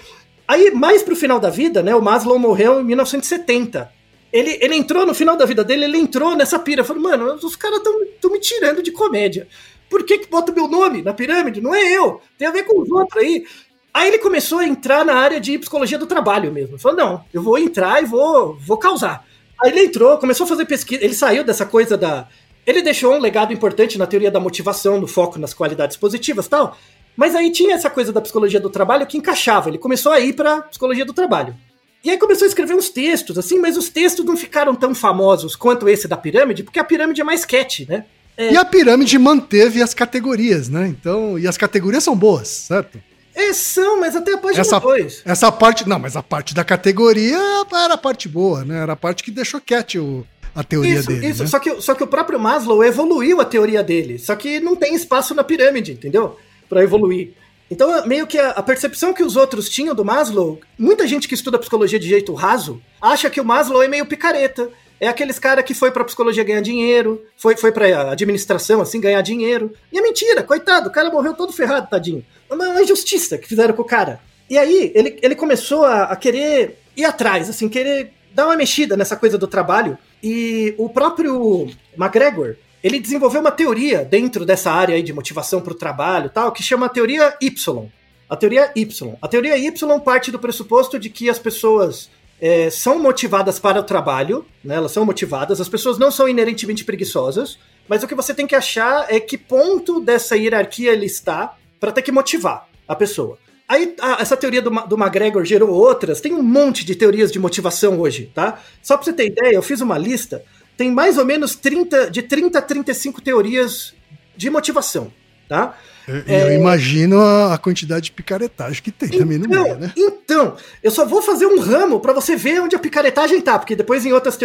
[0.47, 3.93] Aí, mais pro final da vida, né, o Maslow morreu em 1970
[4.33, 6.85] ele, ele entrou no final da vida dele, ele entrou nessa pira.
[6.85, 9.49] Falou, mano, os caras estão me tirando de comédia.
[9.89, 11.61] Por que, que bota meu nome na pirâmide?
[11.61, 13.47] Não é eu, tem a ver com os outros aí.
[13.93, 16.79] Aí ele começou a entrar na área de psicologia do trabalho mesmo.
[16.79, 19.27] Falou, não, eu vou entrar e vou, vou causar.
[19.61, 22.29] Aí ele entrou, começou a fazer pesquisa, ele saiu dessa coisa da.
[22.67, 26.77] Ele deixou um legado importante na teoria da motivação, no foco nas qualidades positivas tal.
[27.17, 29.71] Mas aí tinha essa coisa da psicologia do trabalho que encaixava.
[29.71, 31.57] Ele começou a ir para psicologia do trabalho.
[32.05, 35.57] E aí começou a escrever uns textos, assim, mas os textos não ficaram tão famosos
[35.57, 38.05] quanto esse da pirâmide, porque a pirâmide é mais cat, né?
[38.37, 38.53] É...
[38.53, 40.87] E a pirâmide manteve as categorias, né?
[40.87, 43.01] Então, e as categorias são boas, certo?
[43.35, 45.23] É, são, mas até a página essa, 2.
[45.25, 47.39] Essa parte, não, mas a parte da categoria
[47.73, 48.81] era a parte boa, né?
[48.81, 51.27] Era a parte que deixou cat o, a teoria isso, dele.
[51.27, 51.49] Isso, né?
[51.49, 54.95] só, que, só que o próprio Maslow evoluiu a teoria dele, só que não tem
[54.95, 56.37] espaço na pirâmide, entendeu?
[56.69, 57.33] Para evoluir.
[57.71, 61.35] Então, meio que a, a, percepção que os outros tinham do Maslow, muita gente que
[61.35, 65.63] estuda psicologia de jeito raso, acha que o Maslow é meio picareta, é aqueles cara
[65.63, 69.73] que foi pra psicologia ganhar dinheiro, foi, foi pra administração, assim, ganhar dinheiro.
[69.93, 72.25] E é mentira, coitado, o cara morreu todo ferrado, tadinho.
[72.51, 74.21] É uma injustiça que fizeram com o cara.
[74.51, 78.97] E aí, ele, ele começou a, a querer ir atrás, assim, querer dar uma mexida
[78.97, 79.97] nessa coisa do trabalho.
[80.23, 85.73] E o próprio McGregor, ele desenvolveu uma teoria dentro dessa área aí de motivação para
[85.73, 87.89] o trabalho tal, que chama teoria Y.
[88.29, 89.17] A teoria Y.
[89.21, 92.11] A teoria Y parte do pressuposto de que as pessoas
[92.41, 94.77] é, são motivadas para o trabalho, né?
[94.77, 98.55] elas são motivadas, as pessoas não são inerentemente preguiçosas, mas o que você tem que
[98.55, 103.39] achar é que ponto dessa hierarquia ele está para ter que motivar a pessoa.
[103.69, 107.39] Aí, a, essa teoria do, do McGregor gerou outras, tem um monte de teorias de
[107.39, 108.61] motivação hoje, tá?
[108.83, 110.43] Só para você ter ideia, eu fiz uma lista,
[110.79, 113.93] tem mais ou menos 30, de 30 a 35 teorias
[114.37, 115.13] de motivação,
[115.49, 115.77] tá?
[116.07, 116.43] Eu, é...
[116.45, 119.93] eu imagino a, quantidade de picaretagem que tem então, também no meio, né?
[119.97, 123.75] Então, eu só vou fazer um ramo para você ver onde a picaretagem tá, porque
[123.75, 124.39] depois em, outras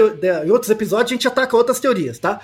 [0.43, 2.41] em outros episódios a gente ataca outras teorias, tá?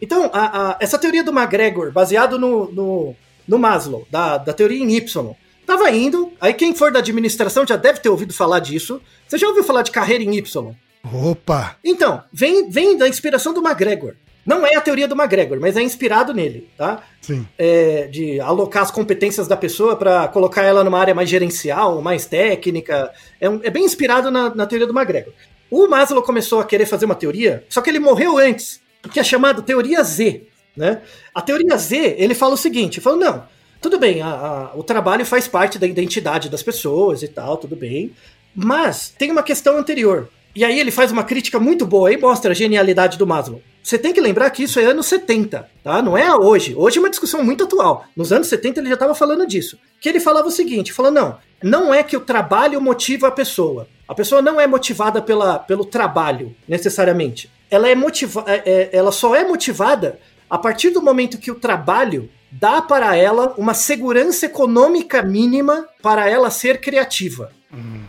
[0.00, 3.16] Então, a, a, essa teoria do McGregor, baseado no, no,
[3.48, 5.34] no Maslow, da, da teoria em Y,
[5.66, 9.00] tava indo, aí quem for da administração já deve ter ouvido falar disso.
[9.26, 10.76] Você já ouviu falar de carreira em Y?
[11.04, 11.76] Opa!
[11.84, 14.14] Então, vem, vem da inspiração do McGregor.
[14.44, 17.02] Não é a teoria do McGregor, mas é inspirado nele, tá?
[17.20, 17.46] Sim.
[17.56, 22.26] É, de alocar as competências da pessoa para colocar ela numa área mais gerencial, mais
[22.26, 23.12] técnica.
[23.40, 25.32] É, é bem inspirado na, na, teoria do McGregor.
[25.70, 28.80] O Maslow começou a querer fazer uma teoria, só que ele morreu antes,
[29.12, 30.42] que é chamada teoria Z,
[30.76, 31.02] né?
[31.32, 33.44] A teoria Z, ele fala o seguinte, falou, não,
[33.80, 37.74] tudo bem, a, a, o trabalho faz parte da identidade das pessoas e tal, tudo
[37.74, 38.12] bem,
[38.54, 40.28] mas tem uma questão anterior.
[40.54, 43.62] E aí ele faz uma crítica muito boa e mostra a genialidade do Maslow.
[43.82, 46.02] Você tem que lembrar que isso é anos 70, tá?
[46.02, 46.74] Não é hoje.
[46.76, 48.04] Hoje é uma discussão muito atual.
[48.14, 49.78] Nos anos 70 ele já estava falando disso.
[50.00, 53.88] Que ele falava o seguinte, falou, não, não é que o trabalho motiva a pessoa.
[54.06, 57.50] A pessoa não é motivada pela, pelo trabalho, necessariamente.
[57.70, 61.54] Ela, é motiva é, é, ela só é motivada a partir do momento que o
[61.54, 67.50] trabalho dá para ela uma segurança econômica mínima para ela ser criativa.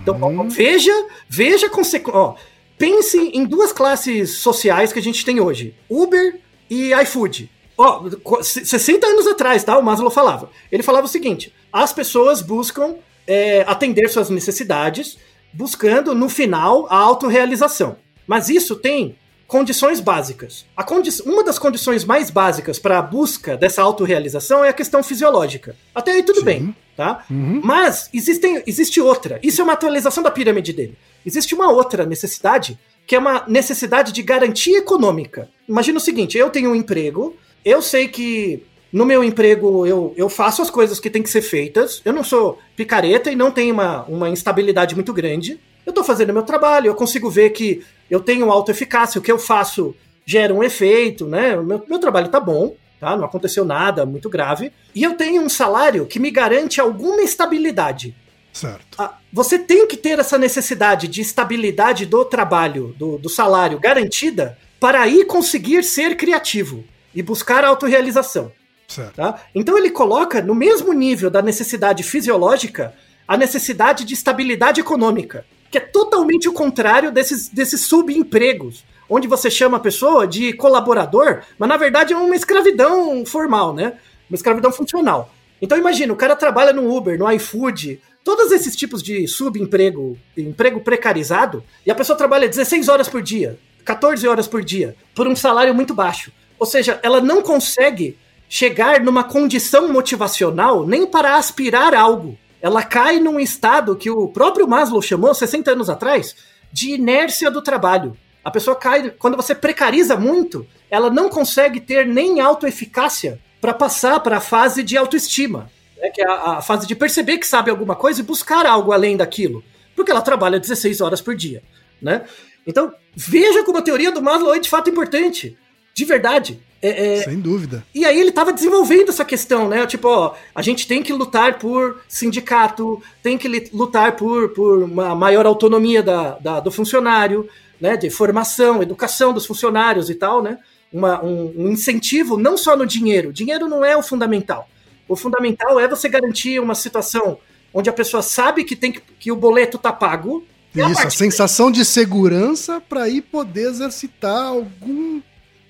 [0.01, 0.91] Então, ó, veja,
[1.29, 2.35] veja consequência
[2.83, 7.49] pense em duas classes sociais que a gente tem hoje: Uber e iFood.
[7.77, 8.03] Ó,
[8.41, 9.77] 60 anos atrás, tá?
[9.77, 10.49] O Maslow falava.
[10.71, 12.95] Ele falava o seguinte: as pessoas buscam
[13.25, 15.17] é, atender suas necessidades,
[15.53, 17.95] buscando, no final, a autorrealização.
[18.27, 19.15] Mas isso tem
[19.47, 20.65] condições básicas.
[20.85, 25.75] Condi uma das condições mais básicas para a busca dessa autorrealização é a questão fisiológica.
[25.93, 26.45] Até aí tudo Sim.
[26.45, 27.23] bem, tá?
[27.29, 27.61] Uhum.
[27.63, 29.39] Mas existem, existe outra.
[29.43, 30.97] Isso é uma atualização da pirâmide dele.
[31.25, 35.49] Existe uma outra necessidade, que é uma necessidade de garantia econômica.
[35.67, 40.29] Imagina o seguinte: eu tenho um emprego, eu sei que no meu emprego eu, eu
[40.29, 43.73] faço as coisas que têm que ser feitas, eu não sou picareta e não tenho
[43.73, 45.59] uma, uma instabilidade muito grande.
[45.85, 49.39] Eu estou fazendo meu trabalho, eu consigo ver que eu tenho autoeficácia, o que eu
[49.39, 51.57] faço gera um efeito, né?
[51.57, 53.17] O meu, meu trabalho está bom, tá?
[53.17, 54.71] Não aconteceu nada muito grave.
[54.95, 58.15] E eu tenho um salário que me garante alguma estabilidade.
[58.53, 58.85] Certo.
[58.97, 64.57] Ah, você tem que ter essa necessidade de estabilidade do trabalho, do, do salário garantida,
[64.79, 68.51] para aí conseguir ser criativo e buscar autorrealização.
[68.87, 69.15] Certo.
[69.15, 69.41] Tá?
[69.53, 72.93] Então ele coloca no mesmo nível da necessidade fisiológica
[73.27, 79.49] a necessidade de estabilidade econômica, que é totalmente o contrário desses, desses subempregos, onde você
[79.49, 83.93] chama a pessoa de colaborador, mas na verdade é uma escravidão formal, né?
[84.29, 85.31] Uma escravidão funcional.
[85.61, 90.81] Então imagina, o cara trabalha no Uber, no iFood, todos esses tipos de subemprego, emprego
[90.81, 95.35] precarizado, e a pessoa trabalha 16 horas por dia, 14 horas por dia, por um
[95.35, 96.31] salário muito baixo.
[96.59, 102.37] Ou seja, ela não consegue chegar numa condição motivacional nem para aspirar algo.
[102.61, 106.35] Ela cai num estado que o próprio Maslow chamou 60 anos atrás
[106.71, 108.17] de inércia do trabalho.
[108.43, 114.19] A pessoa cai, quando você precariza muito, ela não consegue ter nem autoeficácia para passar
[114.19, 115.69] para a fase de autoestima
[116.03, 118.91] né, que é a, a, fase de perceber que sabe alguma coisa e buscar algo
[118.91, 119.63] além daquilo,
[119.95, 121.63] porque ela trabalha 16 horas por dia,
[122.01, 122.23] né?
[122.67, 125.57] Então, veja como a teoria do Maslow é de fato importante,
[125.93, 126.59] de verdade.
[126.81, 127.23] É, é...
[127.23, 127.85] Sem dúvida.
[127.95, 129.85] E aí ele estava desenvolvendo essa questão, né?
[129.85, 135.15] Tipo, ó, a gente tem que lutar por sindicato, tem que lutar por, por uma
[135.15, 137.47] maior autonomia da, da do funcionário,
[137.83, 137.97] né?
[137.97, 140.57] De formação, educação dos funcionários e tal, né?
[140.91, 143.33] Uma, um, um incentivo não só no dinheiro.
[143.33, 144.69] Dinheiro não é o fundamental.
[145.05, 147.37] O fundamental é você garantir uma situação
[147.73, 150.45] onde a pessoa sabe que tem que, que o boleto tá pago.
[150.73, 155.21] Isso, a, a sensação de segurança para ir poder exercitar algum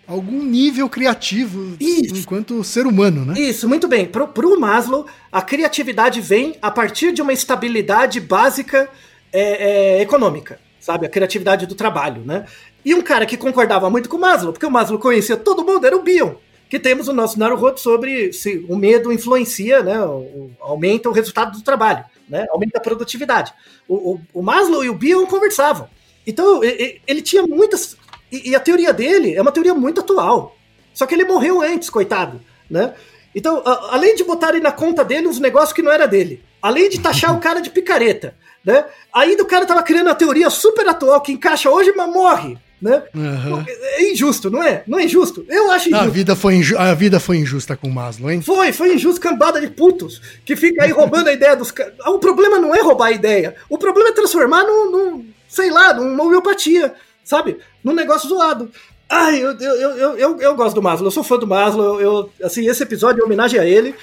[0.06, 2.18] algum nível criativo Isso.
[2.18, 3.40] enquanto ser humano, né?
[3.40, 4.06] Isso, muito bem.
[4.06, 8.90] Pro, pro Maslow, a criatividade vem a partir de uma estabilidade básica
[9.32, 11.06] é, é, econômica, sabe?
[11.06, 12.46] A criatividade do trabalho, né?
[12.84, 15.88] E um cara que concordava muito com o Maslow, porque o Maslow conhecia todo mundo,
[15.88, 16.34] era o Bion.
[16.70, 21.58] Que temos o nosso Naruhodo sobre se o medo influencia, né, o, aumenta o resultado
[21.58, 23.54] do trabalho, né, aumenta a produtividade.
[23.88, 25.88] O, o, o Maslow e o Bion conversavam.
[26.28, 27.96] Então, ele tinha muitas.
[28.32, 30.58] E a teoria dele é uma teoria muito atual.
[30.94, 32.94] Só que ele morreu antes, coitado, né?
[33.34, 37.00] Então, além de botarem na conta dele uns negócios que não era dele, além de
[37.00, 38.86] taxar o cara de picareta, né?
[39.14, 42.58] Aí do cara tava criando uma teoria super atual que encaixa hoje, mas morre.
[42.82, 43.02] Né?
[43.16, 43.64] Uhum.
[43.66, 44.84] É injusto, não é?
[44.86, 45.46] Não é injusto?
[45.48, 46.06] Eu acho injusto.
[46.06, 48.42] A vida foi, inju a vida foi injusta com o Maslow, hein?
[48.42, 51.94] Foi, foi injusto, cambada de putos, que fica aí roubando a ideia dos caras.
[52.06, 55.94] O problema não é roubar a ideia, o problema é transformar num, num sei lá,
[55.94, 56.94] numa homeopatia,
[57.24, 57.58] sabe?
[57.82, 58.70] Num negócio zoado.
[59.10, 62.30] Ai, eu, eu, eu, eu, eu gosto do Maslow, eu sou fã do Maslow, eu,
[62.44, 63.96] assim, esse episódio é homenagem a ele,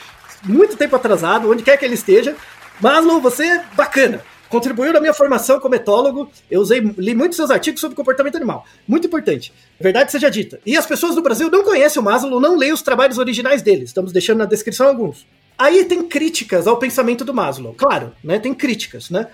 [0.44, 2.34] muito tempo atrasado, onde quer que ele esteja.
[2.80, 4.22] Maslow, você é bacana.
[4.51, 6.28] Contribuiu na minha formação como etólogo.
[6.51, 8.64] Eu usei, li muitos seus artigos sobre comportamento animal.
[8.86, 9.53] Muito importante.
[9.78, 10.61] Verdade seja dita.
[10.66, 13.84] E as pessoas do Brasil não conhecem o Maslow, não leem os trabalhos originais dele.
[13.84, 15.24] Estamos deixando na descrição alguns.
[15.57, 17.74] Aí tem críticas ao pensamento do Maslow.
[17.74, 18.38] Claro, né?
[18.38, 19.28] Tem críticas, né?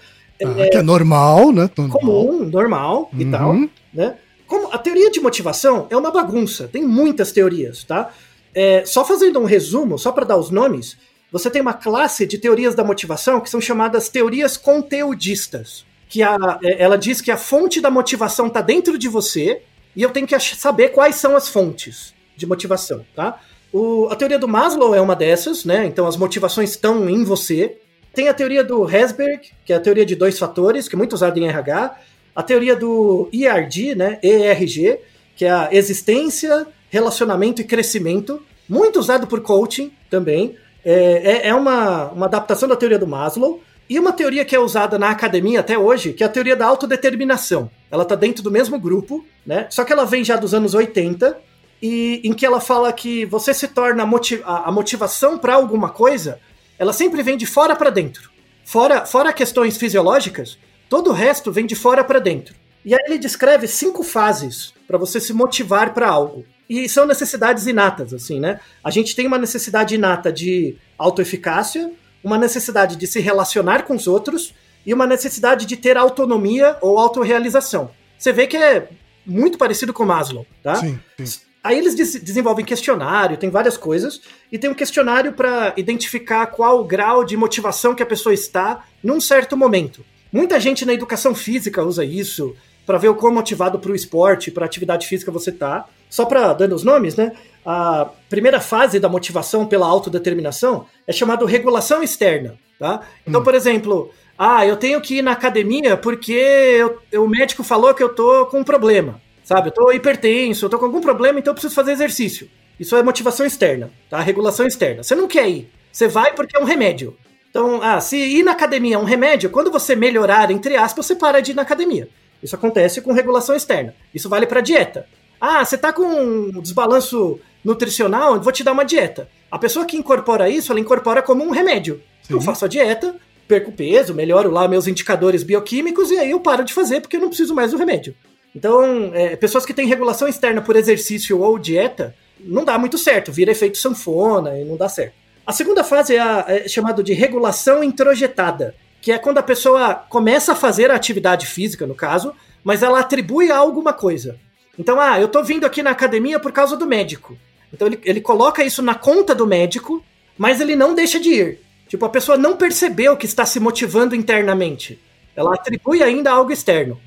[0.45, 1.71] Ah, é, que é normal, né?
[1.77, 1.99] Normal.
[1.99, 3.31] Comum, normal e uhum.
[3.31, 3.55] tal,
[3.95, 4.17] né?
[4.47, 8.13] Como a teoria de motivação é uma bagunça, tem muitas teorias, tá?
[8.55, 10.97] É, só fazendo um resumo, só para dar os nomes,
[11.39, 16.37] você tem uma classe de teorias da motivação que são chamadas teorias conteudistas, que a,
[16.63, 19.63] é, ela diz que a fonte da motivação está dentro de você
[19.95, 23.41] e eu tenho que saber quais são as fontes de motivação, tá?
[23.73, 25.87] O, a teoria do Maslow é uma dessas, né?
[25.87, 27.79] Então as motivações estão em você.
[28.15, 31.13] Tem a teoria do Hesberg, que é a teoria de dois fatores, que é muito
[31.13, 31.97] usada em RH,
[32.35, 34.99] a teoria do ERG, né, ERG,
[35.35, 40.55] que é a existência, relacionamento e crescimento, muito usado por coaching também.
[40.87, 43.61] É, é, é uma, uma adaptação da teoria do Maslow.
[43.89, 46.67] E uma teoria que é usada na academia até hoje, que é a teoria da
[46.67, 47.71] autodeterminação.
[47.91, 49.69] Ela está dentro do mesmo grupo, né?
[49.71, 51.39] Só que ela vem já dos anos 80,
[51.81, 55.91] e em que ela fala que você se torna motiv a, a motivação para alguma
[55.91, 56.41] coisa,
[56.79, 58.29] ela sempre vem de fora para dentro.
[58.65, 60.59] Fora, fora questões fisiológicas,
[60.89, 62.55] Todo o resto vem de fora para dentro.
[62.85, 66.45] E aí ele descreve cinco fases para você se motivar para algo.
[66.69, 68.61] E são necessidades inatas, assim, né?
[68.83, 71.93] A gente tem uma necessidade inata de autoeficácia,
[72.23, 74.53] uma necessidade de se relacionar com os outros
[74.85, 77.91] e uma necessidade de ter autonomia ou autorrealização.
[78.19, 78.89] Você vê que é
[79.25, 80.77] muito parecido com Maslow, tá?
[80.77, 81.41] Sim, sim.
[81.63, 84.21] Aí eles des desenvolvem questionário, tem várias coisas,
[84.53, 88.85] e tem um questionário para identificar qual o grau de motivação que a pessoa está
[89.03, 90.05] num certo momento.
[90.33, 92.55] Muita gente na educação física usa isso
[92.87, 95.87] para ver o quão motivado para o esporte, para atividade física você tá.
[96.09, 97.33] Só para dando os nomes, né?
[97.65, 103.01] A primeira fase da motivação pela autodeterminação é chamada regulação externa, tá?
[103.27, 103.45] Então, hum.
[103.45, 108.03] por exemplo, ah, eu tenho que ir na academia porque eu, o médico falou que
[108.03, 109.69] eu tô com um problema, sabe?
[109.69, 112.49] Eu tô hipertenso, eu tô com algum problema, então eu preciso fazer exercício.
[112.79, 114.21] Isso é motivação externa, tá?
[114.21, 115.03] Regulação externa.
[115.03, 117.17] Você não quer ir, você vai porque é um remédio.
[117.51, 121.17] Então, ah, se ir na academia é um remédio, quando você melhorar, entre aspas, você
[121.17, 122.09] para de ir na academia.
[122.47, 123.93] Isso acontece com regulação externa.
[124.15, 125.07] Isso vale para dieta.
[125.41, 129.29] Ah, você tá com um desbalanço nutricional, vou te dar uma dieta.
[129.51, 132.01] A pessoa que incorpora isso, ela incorpora como um remédio.
[132.23, 132.35] Sim.
[132.35, 133.17] Eu faço a dieta,
[133.49, 137.21] perco peso, melhoro lá meus indicadores bioquímicos e aí eu paro de fazer porque eu
[137.21, 138.15] não preciso mais do remédio.
[138.55, 143.33] Então, é, pessoas que têm regulação externa por exercício ou dieta, não dá muito certo,
[143.33, 145.15] vira efeito sanfona e não dá certo.
[145.45, 148.75] A segunda fase é, a, é chamada de regulação introjetada,
[149.07, 152.35] que é quando a pessoa começa a fazer a atividade física, no caso,
[152.65, 154.37] mas ela atribui a alguma coisa.
[154.77, 157.39] Então, ah, eu tô vindo aqui na academia por causa do médico.
[157.73, 160.05] Então ele, ele coloca isso na conta do médico,
[160.37, 161.61] mas ele não deixa de ir.
[161.87, 165.01] Tipo, a pessoa não percebeu que está se motivando internamente.
[165.37, 167.01] Ela atribui ainda algo externo.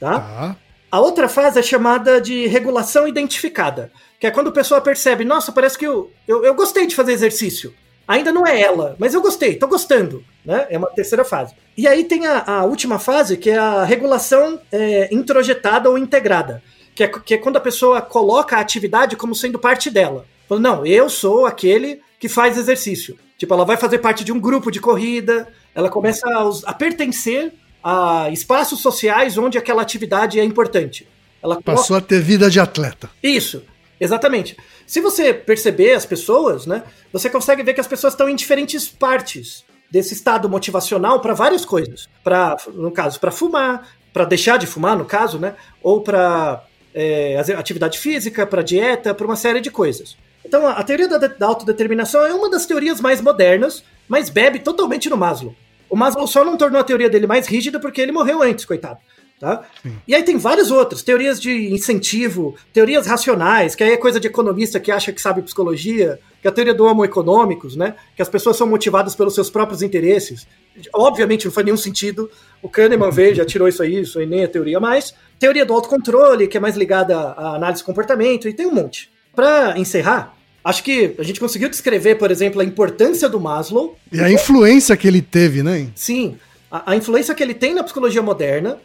[0.00, 0.16] Tá?
[0.16, 0.56] Ah.
[0.90, 5.52] A outra fase é chamada de regulação identificada, que é quando a pessoa percebe, nossa,
[5.52, 7.74] parece que eu, eu, eu gostei de fazer exercício.
[8.08, 10.24] Ainda não é ela, mas eu gostei, tô gostando.
[10.44, 10.66] Né?
[10.70, 11.54] É uma terceira fase.
[11.76, 16.62] E aí tem a, a última fase, que é a regulação é, introjetada ou integrada.
[16.94, 20.26] Que é, que é quando a pessoa coloca a atividade como sendo parte dela.
[20.48, 23.16] Falando, não, eu sou aquele que faz exercício.
[23.38, 27.52] Tipo, ela vai fazer parte de um grupo de corrida, ela começa a, a pertencer
[27.82, 31.08] a espaços sociais onde aquela atividade é importante.
[31.42, 32.04] Ela Passou coloca...
[32.04, 33.10] a ter vida de atleta.
[33.22, 33.64] Isso.
[33.98, 34.56] Exatamente.
[34.86, 36.82] Se você perceber as pessoas, né,
[37.12, 41.66] você consegue ver que as pessoas estão em diferentes partes desse estado motivacional para várias
[41.66, 42.08] coisas.
[42.24, 46.64] Para, no caso, para fumar, para deixar de fumar, no caso, né, ou para
[46.94, 50.16] é, atividade física, para dieta, para uma série de coisas.
[50.42, 55.10] Então, a teoria da, da autodeterminação é uma das teorias mais modernas, mas bebe totalmente
[55.10, 55.54] no Maslow.
[55.90, 58.98] O Maslow só não tornou a teoria dele mais rígida porque ele morreu antes, coitado.
[59.42, 59.64] Tá?
[60.06, 64.28] E aí tem várias outras, teorias de incentivo, teorias racionais, que aí é coisa de
[64.28, 67.96] economista que acha que sabe psicologia, que é a teoria do homo econômicos, né?
[68.14, 70.46] Que as pessoas são motivadas pelos seus próprios interesses.
[70.94, 72.30] Obviamente não faz nenhum sentido.
[72.62, 75.12] O Kahneman veio, já tirou isso aí, isso aí nem é teoria mais.
[75.40, 79.10] Teoria do autocontrole, que é mais ligada à análise de comportamento, e tem um monte.
[79.34, 83.98] Para encerrar, acho que a gente conseguiu descrever, por exemplo, a importância do Maslow.
[84.12, 85.88] E a influência que ele teve, né?
[85.96, 86.38] Sim,
[86.70, 88.78] a, a influência que ele tem na psicologia moderna,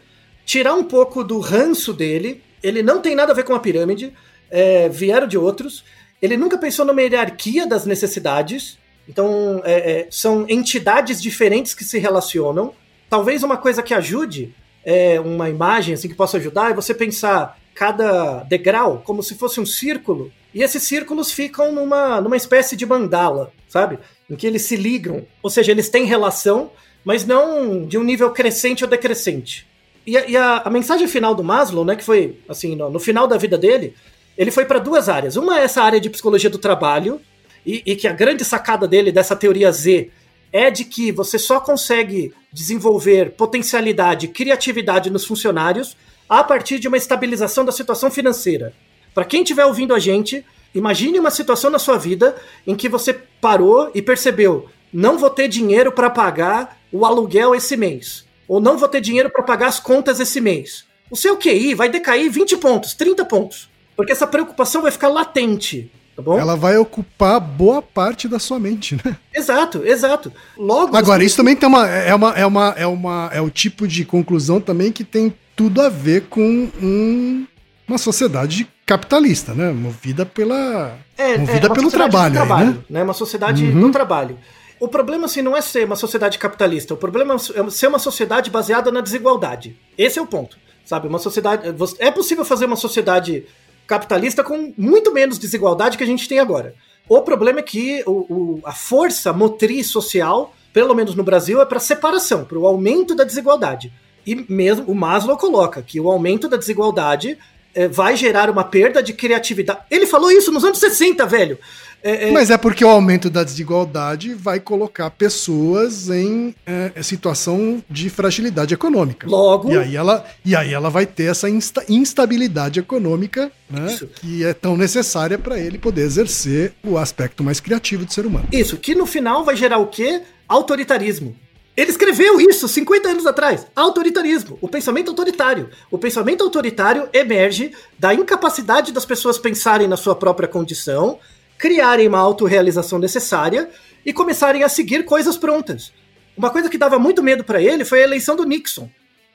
[0.48, 2.42] tirar um pouco do ranço dele.
[2.62, 4.14] Ele não tem nada a ver com a pirâmide,
[4.50, 5.84] é, vieram de outros.
[6.22, 8.78] Ele nunca pensou numa hierarquia das necessidades.
[9.06, 12.72] Então, é, é, são entidades diferentes que se relacionam.
[13.10, 17.58] Talvez uma coisa que ajude, é, uma imagem assim que possa ajudar, é você pensar
[17.74, 20.32] cada degrau como se fosse um círculo.
[20.54, 23.98] E esses círculos ficam numa, numa espécie de mandala, sabe?
[24.30, 25.26] Em que eles se ligam.
[25.42, 26.70] Ou seja, eles têm relação,
[27.04, 29.67] mas não de um nível crescente ou decrescente.
[30.08, 32.98] E, a, e a, a mensagem final do Maslow, né, que foi assim, no, no
[32.98, 33.94] final da vida dele,
[34.38, 35.36] ele foi para duas áreas.
[35.36, 37.20] Uma é essa área de psicologia do trabalho,
[37.66, 40.10] e, e, que a grande sacada dele, dessa teoria Z,
[40.50, 45.94] é de que você só consegue desenvolver potencialidade, criatividade nos funcionários
[46.26, 48.72] a partir de uma estabilização da situação financeira.
[49.12, 50.42] Para quem estiver ouvindo a gente,
[50.74, 52.34] imagine uma situação na sua vida
[52.66, 57.76] em que você parou e percebeu: não vou ter dinheiro para pagar o aluguel esse
[57.76, 60.84] mês, ou não vou ter dinheiro para pagar as contas esse mês.
[61.10, 63.68] O seu QI vai decair 20 pontos, 30 pontos.
[63.94, 65.90] Porque essa preocupação vai ficar latente.
[66.16, 66.38] Tá bom?
[66.38, 69.16] Ela vai ocupar boa parte da sua mente, né?
[69.32, 70.32] Exato, exato.
[70.56, 70.96] Logo.
[70.96, 74.04] Agora, isso também tem uma, é, uma, é, uma, é, uma, é o tipo de
[74.04, 77.46] conclusão também que tem tudo a ver com um,
[77.86, 79.70] uma sociedade capitalista, né?
[79.70, 80.96] Movida pela.
[81.16, 82.82] É, movida é, pelo trabalho, trabalho aí, né?
[82.90, 83.02] né?
[83.04, 83.80] Uma sociedade uhum.
[83.80, 84.38] do trabalho.
[84.80, 86.94] O problema, assim, não é ser uma sociedade capitalista.
[86.94, 89.76] O problema é ser uma sociedade baseada na desigualdade.
[89.96, 90.58] Esse é o ponto.
[90.84, 91.08] Sabe?
[91.08, 91.74] Uma sociedade.
[91.98, 93.46] É possível fazer uma sociedade
[93.86, 96.74] capitalista com muito menos desigualdade que a gente tem agora.
[97.08, 101.64] O problema é que o, o, a força motriz social, pelo menos no Brasil, é
[101.64, 103.90] para separação, para o aumento da desigualdade.
[104.26, 107.38] E mesmo o Maslow coloca que o aumento da desigualdade
[107.74, 109.80] é, vai gerar uma perda de criatividade.
[109.90, 111.58] Ele falou isso nos anos 60, velho.
[112.02, 112.32] É, é...
[112.32, 118.74] Mas é porque o aumento da desigualdade vai colocar pessoas em é, situação de fragilidade
[118.74, 119.26] econômica.
[119.28, 119.72] Logo.
[119.72, 124.52] E aí ela, e aí ela vai ter essa insta instabilidade econômica né, que é
[124.54, 128.48] tão necessária para ele poder exercer o aspecto mais criativo do ser humano.
[128.52, 130.22] Isso, que no final vai gerar o quê?
[130.48, 131.36] Autoritarismo.
[131.78, 133.64] Ele escreveu isso 50 anos atrás.
[133.76, 135.70] Autoritarismo, o pensamento autoritário.
[135.92, 141.20] O pensamento autoritário emerge da incapacidade das pessoas pensarem na sua própria condição,
[141.58, 143.68] criarem uma autorrealização necessária
[144.06, 145.92] e começarem a seguir coisas prontas.
[146.36, 148.88] Uma coisa que dava muito medo para ele foi a eleição do Nixon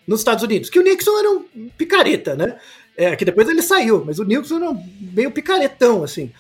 [0.08, 2.58] nos Estados Unidos, que o Nixon era um picareta, né?
[2.96, 6.32] É, que depois ele saiu, mas o Nixon era meio picaretão, assim.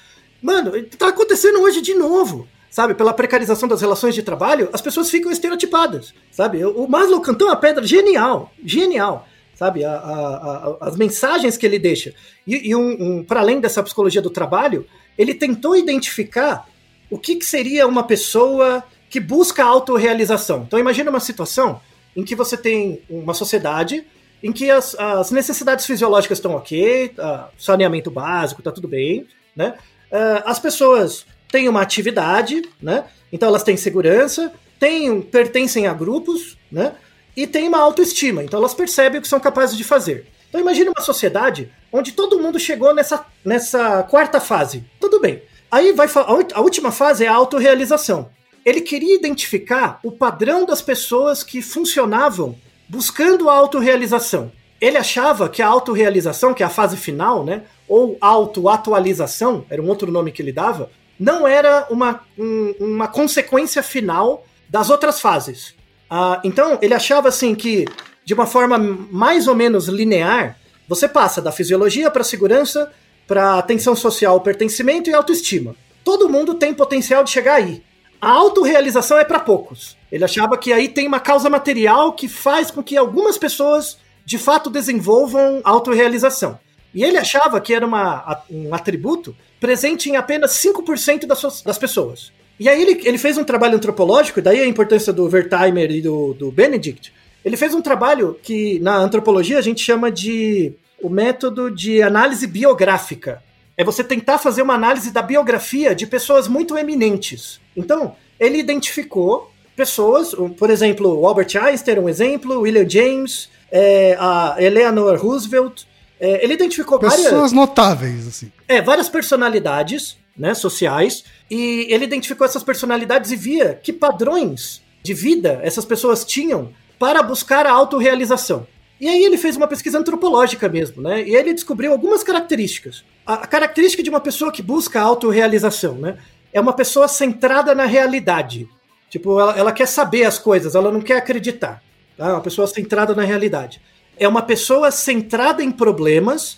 [0.42, 2.96] Mano, tá acontecendo hoje de novo sabe?
[2.96, 6.66] Pela precarização das relações de trabalho, as pessoas ficam estereotipadas, sabe?
[6.66, 9.86] O Maslow cantou uma pedra genial, genial, sabe?
[9.86, 12.16] A, a, a, as mensagens que ele deixa.
[12.48, 16.68] E, e um, um para além dessa psicologia do trabalho, ele tentou identificar
[17.10, 20.64] o que, que seria uma pessoa que busca autorrealização.
[20.68, 21.80] Então imagina uma situação
[22.16, 24.06] em que você tem uma sociedade
[24.42, 29.76] em que as, as necessidades fisiológicas estão ok, tá, saneamento básico, tá tudo bem, né?
[30.12, 33.06] Uh, as pessoas têm uma atividade, né?
[33.32, 36.94] Então elas têm segurança, têm, pertencem a grupos, né?
[37.38, 38.44] E têm uma autoestima.
[38.44, 40.28] Então elas percebem o que são capazes de fazer.
[40.50, 44.84] Então imagine uma sociedade onde todo mundo chegou nessa, nessa quarta fase.
[45.00, 45.44] Tudo bem.
[45.72, 46.08] Aí vai
[46.54, 48.30] a última fase é a autorrealização.
[48.66, 52.56] Ele queria identificar o padrão das pessoas que funcionavam
[52.90, 54.52] buscando a autorrealização.
[54.82, 59.88] Ele achava que a autorrealização, que é a fase final, né, ou autoatualização, era um
[59.88, 60.90] outro nome que ele dava,
[61.20, 65.70] não era uma, um, uma consequência final das outras fases.
[66.12, 67.86] Uh, então, ele achava assim que,
[68.26, 70.58] de uma forma mais ou menos linear,
[70.88, 72.92] você passa da fisiologia para segurança,
[73.28, 75.76] para atenção social, pertencimento e autoestima.
[76.04, 77.82] Todo mundo tem potencial de chegar aí.
[78.22, 79.98] A autorrealização é para poucos.
[80.12, 84.38] Ele achava que aí tem uma causa material que faz com que algumas pessoas de
[84.38, 86.60] fato desenvolvam autorrealização.
[86.94, 92.32] E ele achava que era uma, um atributo presente em apenas 5% das, das pessoas.
[92.60, 96.34] E aí ele, ele fez um trabalho antropológico, daí a importância do Wertheimer e do,
[96.34, 97.12] do Benedict.
[97.44, 102.48] Ele fez um trabalho que na antropologia a gente chama de o método de análise
[102.48, 103.44] biográfica.
[103.76, 107.60] É você tentar fazer uma análise da biografia de pessoas muito eminentes.
[107.76, 114.56] Então, ele identificou pessoas, por exemplo, o Albert Einstein, um exemplo, William James, é, a
[114.60, 115.84] Eleanor Roosevelt.
[116.20, 118.52] É, ele identificou Pessoas várias, notáveis, assim.
[118.68, 125.14] É, várias personalidades né, sociais, e ele identificou essas personalidades e via que padrões de
[125.14, 126.72] vida essas pessoas tinham
[127.04, 128.66] para buscar a autorrealização.
[128.98, 131.22] E aí ele fez uma pesquisa antropológica mesmo, né?
[131.28, 133.04] E ele descobriu algumas características.
[133.26, 136.18] A, característica de uma pessoa que busca a autorrealização, né?
[136.54, 138.70] É uma pessoa centrada na realidade.
[139.10, 141.84] Tipo, ela, ela quer saber as coisas, ela não quer acreditar.
[142.16, 142.36] Tá?
[142.36, 143.82] Uma pessoa centrada na realidade.
[144.18, 146.58] É uma pessoa centrada em problemas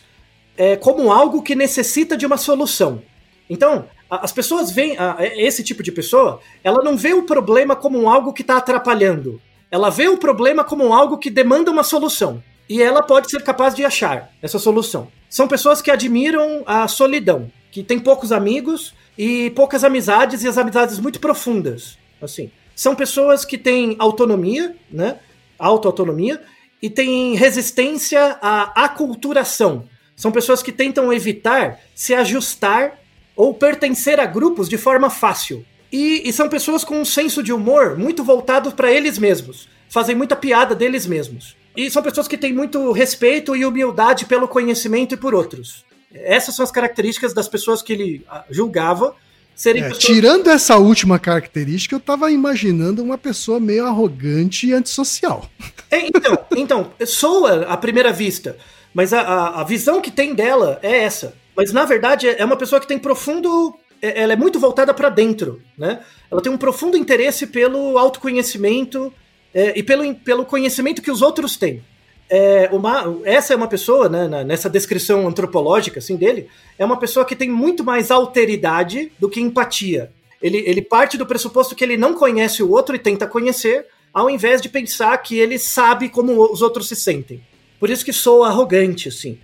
[0.56, 3.02] é, como algo que necessita de uma solução.
[3.50, 4.96] Então, as pessoas veem
[5.38, 9.42] esse tipo de pessoa, ela não vê o problema como algo que está atrapalhando.
[9.70, 12.44] Ela vê o problema como algo que demanda uma solução.
[12.68, 15.08] E ela pode ser capaz de achar essa solução.
[15.30, 20.58] São pessoas que admiram a solidão, que têm poucos amigos e poucas amizades e as
[20.58, 21.98] amizades muito profundas.
[22.22, 25.20] Assim, são pessoas que têm autonomia, né?
[25.60, 26.42] Autoautonomia
[26.82, 29.88] e têm resistência à aculturação.
[30.16, 33.00] São pessoas que tentam evitar se ajustar
[33.36, 35.66] ou pertencer a grupos de forma fácil.
[35.96, 39.70] E, e são pessoas com um senso de humor muito voltado para eles mesmos.
[39.88, 41.56] Fazem muita piada deles mesmos.
[41.74, 45.86] E são pessoas que têm muito respeito e humildade pelo conhecimento e por outros.
[46.14, 49.16] Essas são as características das pessoas que ele ah, julgava
[49.56, 50.04] serem é, pessoas...
[50.04, 55.50] Tirando essa última característica, eu tava imaginando uma pessoa meio arrogante e antissocial.
[55.92, 58.58] É, então, então, soa à primeira vista,
[58.92, 61.36] mas a, a, a visão que tem dela é essa.
[61.56, 63.74] Mas na verdade é uma pessoa que tem profundo.
[64.06, 66.00] É, ela é muito voltada para dentro, né?
[66.30, 69.12] Ela tem um profundo interesse pelo autoconhecimento
[69.52, 71.82] é, e pelo, pelo conhecimento que os outros têm.
[72.30, 76.48] É, uma, essa é uma pessoa, né, nessa descrição antropológica assim, dele,
[76.78, 80.12] é uma pessoa que tem muito mais alteridade do que empatia.
[80.42, 84.30] Ele, ele parte do pressuposto que ele não conhece o outro e tenta conhecer, ao
[84.30, 87.42] invés de pensar que ele sabe como os outros se sentem.
[87.80, 89.40] Por isso que sou arrogante, assim.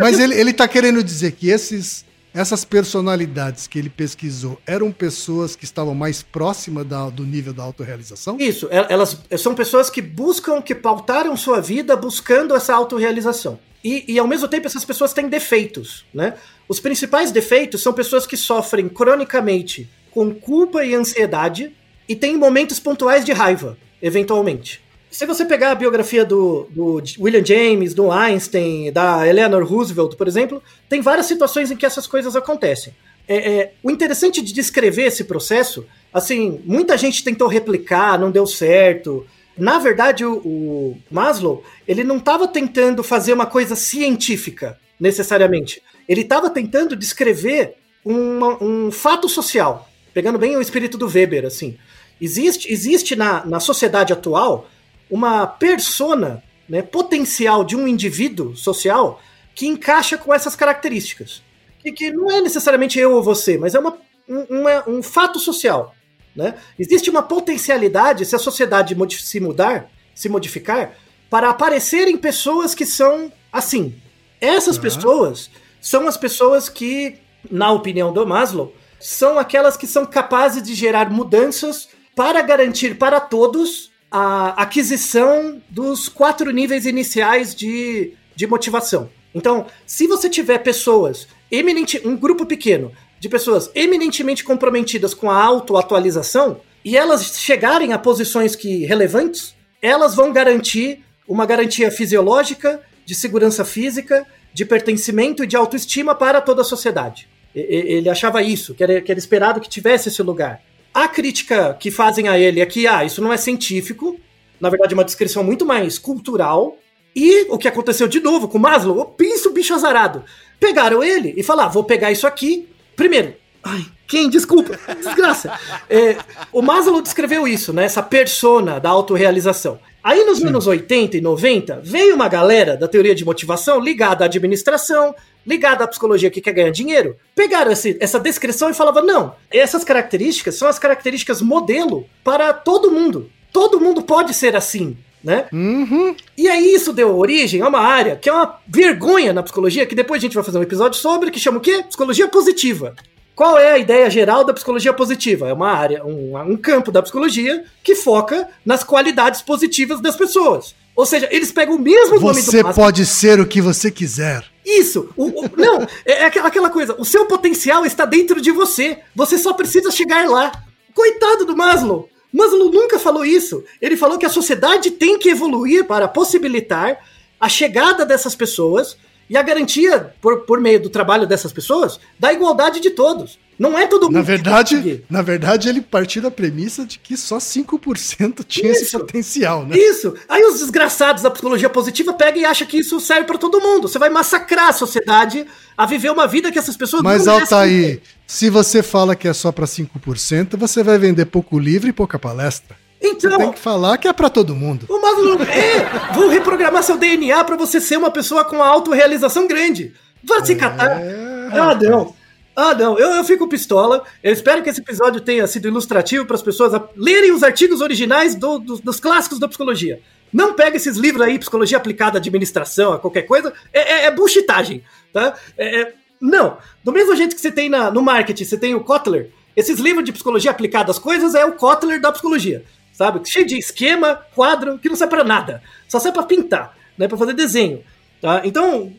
[0.00, 5.56] Mas ele, ele tá querendo dizer que esses, essas personalidades que ele pesquisou eram pessoas
[5.56, 8.36] que estavam mais próximas da, do nível da autorrealização?
[8.38, 13.58] Isso, elas são pessoas que buscam, que pautaram sua vida buscando essa autorrealização.
[13.82, 16.34] E, e ao mesmo tempo essas pessoas têm defeitos, né?
[16.68, 21.74] Os principais defeitos são pessoas que sofrem cronicamente com culpa e ansiedade
[22.08, 24.82] e têm momentos pontuais de raiva, eventualmente.
[25.10, 30.28] Se você pegar a biografia do, do, William James, do Einstein, da Eleanor Roosevelt, por
[30.28, 32.94] exemplo, tem várias situações em que essas coisas acontecem.
[33.26, 35.84] É, é, o interessante de descrever esse processo,
[36.14, 39.26] assim, muita gente tentou replicar, não deu certo.
[39.58, 45.82] Na verdade, o, o Maslow, ele não estava tentando fazer uma coisa científica, necessariamente.
[46.08, 51.76] Ele estava tentando descrever uma, um fato social, pegando bem o espírito do Weber, assim.
[52.20, 54.68] Existe, existe na, na sociedade atual
[55.10, 59.20] uma persona né, potencial de um indivíduo social
[59.54, 61.42] que encaixa com essas características.
[61.84, 63.98] E que não é necessariamente eu ou você, mas é uma,
[64.28, 65.94] um, um fato social.
[66.34, 66.54] Né?
[66.78, 70.94] Existe uma potencialidade, se a sociedade se mudar, se modificar,
[71.28, 73.94] para aparecerem pessoas que são assim.
[74.40, 74.82] Essas uhum.
[74.82, 75.50] pessoas
[75.80, 77.18] são as pessoas que,
[77.50, 83.18] na opinião do Maslow, são aquelas que são capazes de gerar mudanças para garantir para
[83.18, 89.08] todos a aquisição dos quatro níveis iniciais de, de motivação.
[89.34, 92.90] Então, se você tiver pessoas, eminente, um grupo pequeno
[93.20, 100.14] de pessoas eminentemente comprometidas com a autoatualização, e elas chegarem a posições que relevantes, elas
[100.14, 106.62] vão garantir uma garantia fisiológica, de segurança física, de pertencimento e de autoestima para toda
[106.62, 107.28] a sociedade.
[107.54, 110.62] Ele achava isso, que era, que era esperado que tivesse esse lugar.
[111.00, 114.20] A crítica que fazem a ele é que, ah, isso não é científico,
[114.60, 116.76] na verdade, é uma descrição muito mais cultural.
[117.16, 120.22] E o que aconteceu de novo com Maslow, o pinço bicho azarado.
[120.60, 122.68] Pegaram ele e falaram: ah, vou pegar isso aqui.
[122.94, 123.32] Primeiro,
[123.64, 124.28] ai, quem?
[124.28, 125.58] Desculpa, desgraça.
[125.88, 126.18] É,
[126.52, 127.84] o Maslow descreveu isso, né?
[127.84, 129.80] Essa persona da autorrealização.
[130.04, 130.48] Aí nos Sim.
[130.48, 135.14] anos 80 e 90, veio uma galera da teoria de motivação ligada à administração,
[135.46, 137.16] ligada à psicologia que quer ganhar dinheiro.
[137.34, 142.90] Pegaram esse, essa descrição e falavam: não, essas características são as características modelo para todo
[142.90, 143.30] mundo.
[143.52, 144.96] Todo mundo pode ser assim.
[145.22, 145.44] Né?
[145.52, 146.16] Uhum.
[146.34, 149.94] E aí isso deu origem a uma área que é uma vergonha na psicologia, que
[149.94, 151.84] depois a gente vai fazer um episódio sobre, que chama o quê?
[151.86, 152.94] Psicologia positiva.
[153.40, 155.48] Qual é a ideia geral da psicologia positiva?
[155.48, 160.74] É uma área, um, um campo da psicologia que foca nas qualidades positivas das pessoas.
[160.94, 163.90] Ou seja, eles pegam o mesmo você nome do Você pode ser o que você
[163.90, 164.44] quiser.
[164.64, 165.10] Isso!
[165.16, 166.94] O, o, não, é, é aquela coisa.
[166.98, 168.98] O seu potencial está dentro de você.
[169.14, 170.52] Você só precisa chegar lá.
[170.94, 172.08] Coitado do Maslow!
[172.32, 173.64] Maslow nunca falou isso.
[173.80, 176.98] Ele falou que a sociedade tem que evoluir para possibilitar
[177.40, 178.96] a chegada dessas pessoas
[179.30, 183.38] e a garantia, por, por meio do trabalho dessas pessoas, da igualdade de todos.
[183.56, 184.14] Não é todo mundo.
[184.14, 188.98] Na verdade, na verdade, ele partiu da premissa de que só 5% tinha esse Isso.
[188.98, 189.78] potencial, né?
[189.78, 190.14] Isso.
[190.28, 193.86] Aí os desgraçados da psicologia positiva pegam e acham que isso serve pra todo mundo.
[193.86, 197.56] Você vai massacrar a sociedade a viver uma vida que essas pessoas Mas não merecem
[197.56, 201.92] Altair, se você fala que é só para 5%, você vai vender pouco livro e
[201.92, 202.79] pouca palestra.
[203.00, 204.84] Você Então, tem que falar que é para todo mundo.
[204.88, 209.46] o Maslow é, vou reprogramar seu DNA pra você ser uma pessoa com uma autorrealização
[209.46, 209.94] grande.
[210.22, 211.00] Vai se catar.
[211.00, 212.14] É, Ah, não.
[212.54, 212.98] Ah, não.
[212.98, 214.02] Eu, eu fico pistola.
[214.22, 218.34] Eu espero que esse episódio tenha sido ilustrativo para as pessoas lerem os artigos originais
[218.34, 220.00] do- do- dos clássicos da psicologia.
[220.32, 223.52] Não pega esses livros aí, Psicologia Aplicada à Administração, a qualquer coisa.
[223.72, 225.34] É, é, é bullshitagem, tá?
[225.56, 226.58] É- é- não.
[226.84, 229.30] Do mesmo jeito que você tem na- no marketing, você tem o Kotler.
[229.56, 232.64] Esses livros de psicologia aplicada às coisas é o Kotler da psicologia,
[233.00, 233.26] sabe?
[233.26, 235.62] Cheio de esquema, quadro, que não serve para nada.
[235.88, 237.08] Só serve para pintar, né?
[237.08, 237.82] Para fazer desenho.
[238.20, 238.42] Tá?
[238.44, 238.92] Então,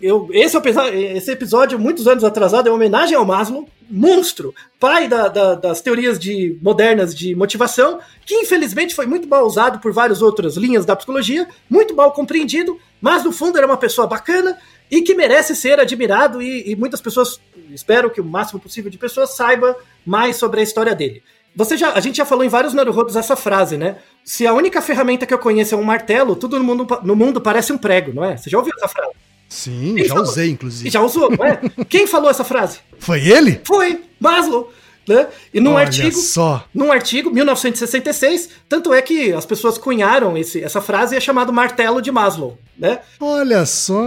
[0.00, 5.06] eu, esse, apesar- esse episódio, muitos anos atrasado, é uma homenagem ao Maslow, monstro, pai
[5.06, 9.92] da- da- das teorias de, modernas de motivação, que infelizmente foi muito mal usado por
[9.92, 14.56] várias outras linhas da psicologia, muito mal compreendido, mas no fundo era uma pessoa bacana
[14.90, 17.38] e que merece ser admirado e, e muitas pessoas,
[17.70, 19.76] espero que o máximo possível de pessoas saiba
[20.06, 21.22] mais sobre a história dele.
[21.54, 23.96] Você já, a gente já falou em vários Naruhodos essa frase, né?
[24.24, 27.40] Se a única ferramenta que eu conheço é um martelo, tudo no mundo, no mundo
[27.40, 28.36] parece um prego, não é?
[28.36, 29.12] Você já ouviu essa frase?
[29.48, 30.30] Sim, Quem já falou?
[30.30, 30.90] usei, E inclusive.
[30.90, 31.60] já usou, não é?
[31.88, 32.78] Quem falou essa frase?
[32.98, 33.60] Foi ele?
[33.64, 34.72] Foi Maslow,
[35.06, 35.26] né?
[35.52, 36.64] E num Olha artigo, só.
[36.72, 41.52] num artigo, 1966, tanto é que as pessoas cunharam esse, essa frase e é chamado
[41.52, 43.00] martelo de Maslow, né?
[43.20, 44.06] Olha só.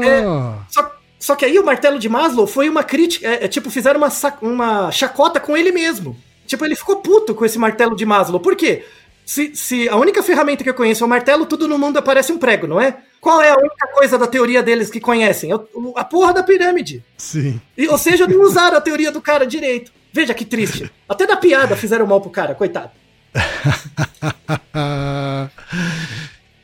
[0.69, 3.99] Só, só que aí o martelo de Maslow foi uma crítica, é, é tipo, fizeram
[3.99, 4.09] uma,
[4.41, 6.17] uma chacota com ele mesmo.
[6.45, 8.39] Tipo, ele ficou puto com esse martelo de Maslow.
[8.39, 8.85] Por quê?
[9.25, 12.31] Se, se a única ferramenta que eu conheço é o martelo, tudo no mundo parece
[12.31, 12.97] um prego, não é?
[13.19, 15.49] Qual é a única coisa da teoria deles que conhecem?
[15.95, 17.03] A porra da pirâmide.
[17.17, 17.59] Sim.
[17.75, 19.91] E, ou seja, não usaram a teoria do cara direito.
[20.13, 20.91] Veja que triste.
[21.09, 22.91] Até da piada fizeram mal pro cara, coitado.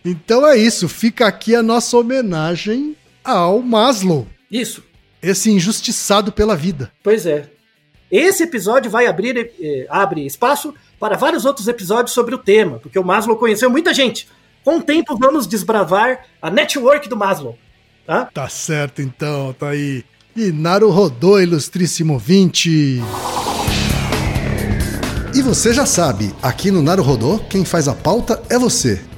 [0.06, 0.88] então é isso.
[0.88, 4.84] Fica aqui a nossa homenagem ao Maslow, Isso.
[5.22, 6.92] esse injustiçado pela vida.
[7.04, 7.50] Pois é.
[8.12, 13.00] Esse episódio vai abrir eh, abre espaço para vários outros episódios sobre o tema, porque
[13.00, 14.28] o Maslow conheceu muita gente.
[14.66, 17.58] Com o tempo vamos desbravar a network do Maslow,
[18.06, 18.26] tá?
[18.26, 20.04] Tá certo, então, tá aí.
[20.36, 23.02] E Naru rodou, ilustríssimo 20.
[25.34, 29.02] E você já sabe, aqui no Naru Rodô, quem faz a pauta é você.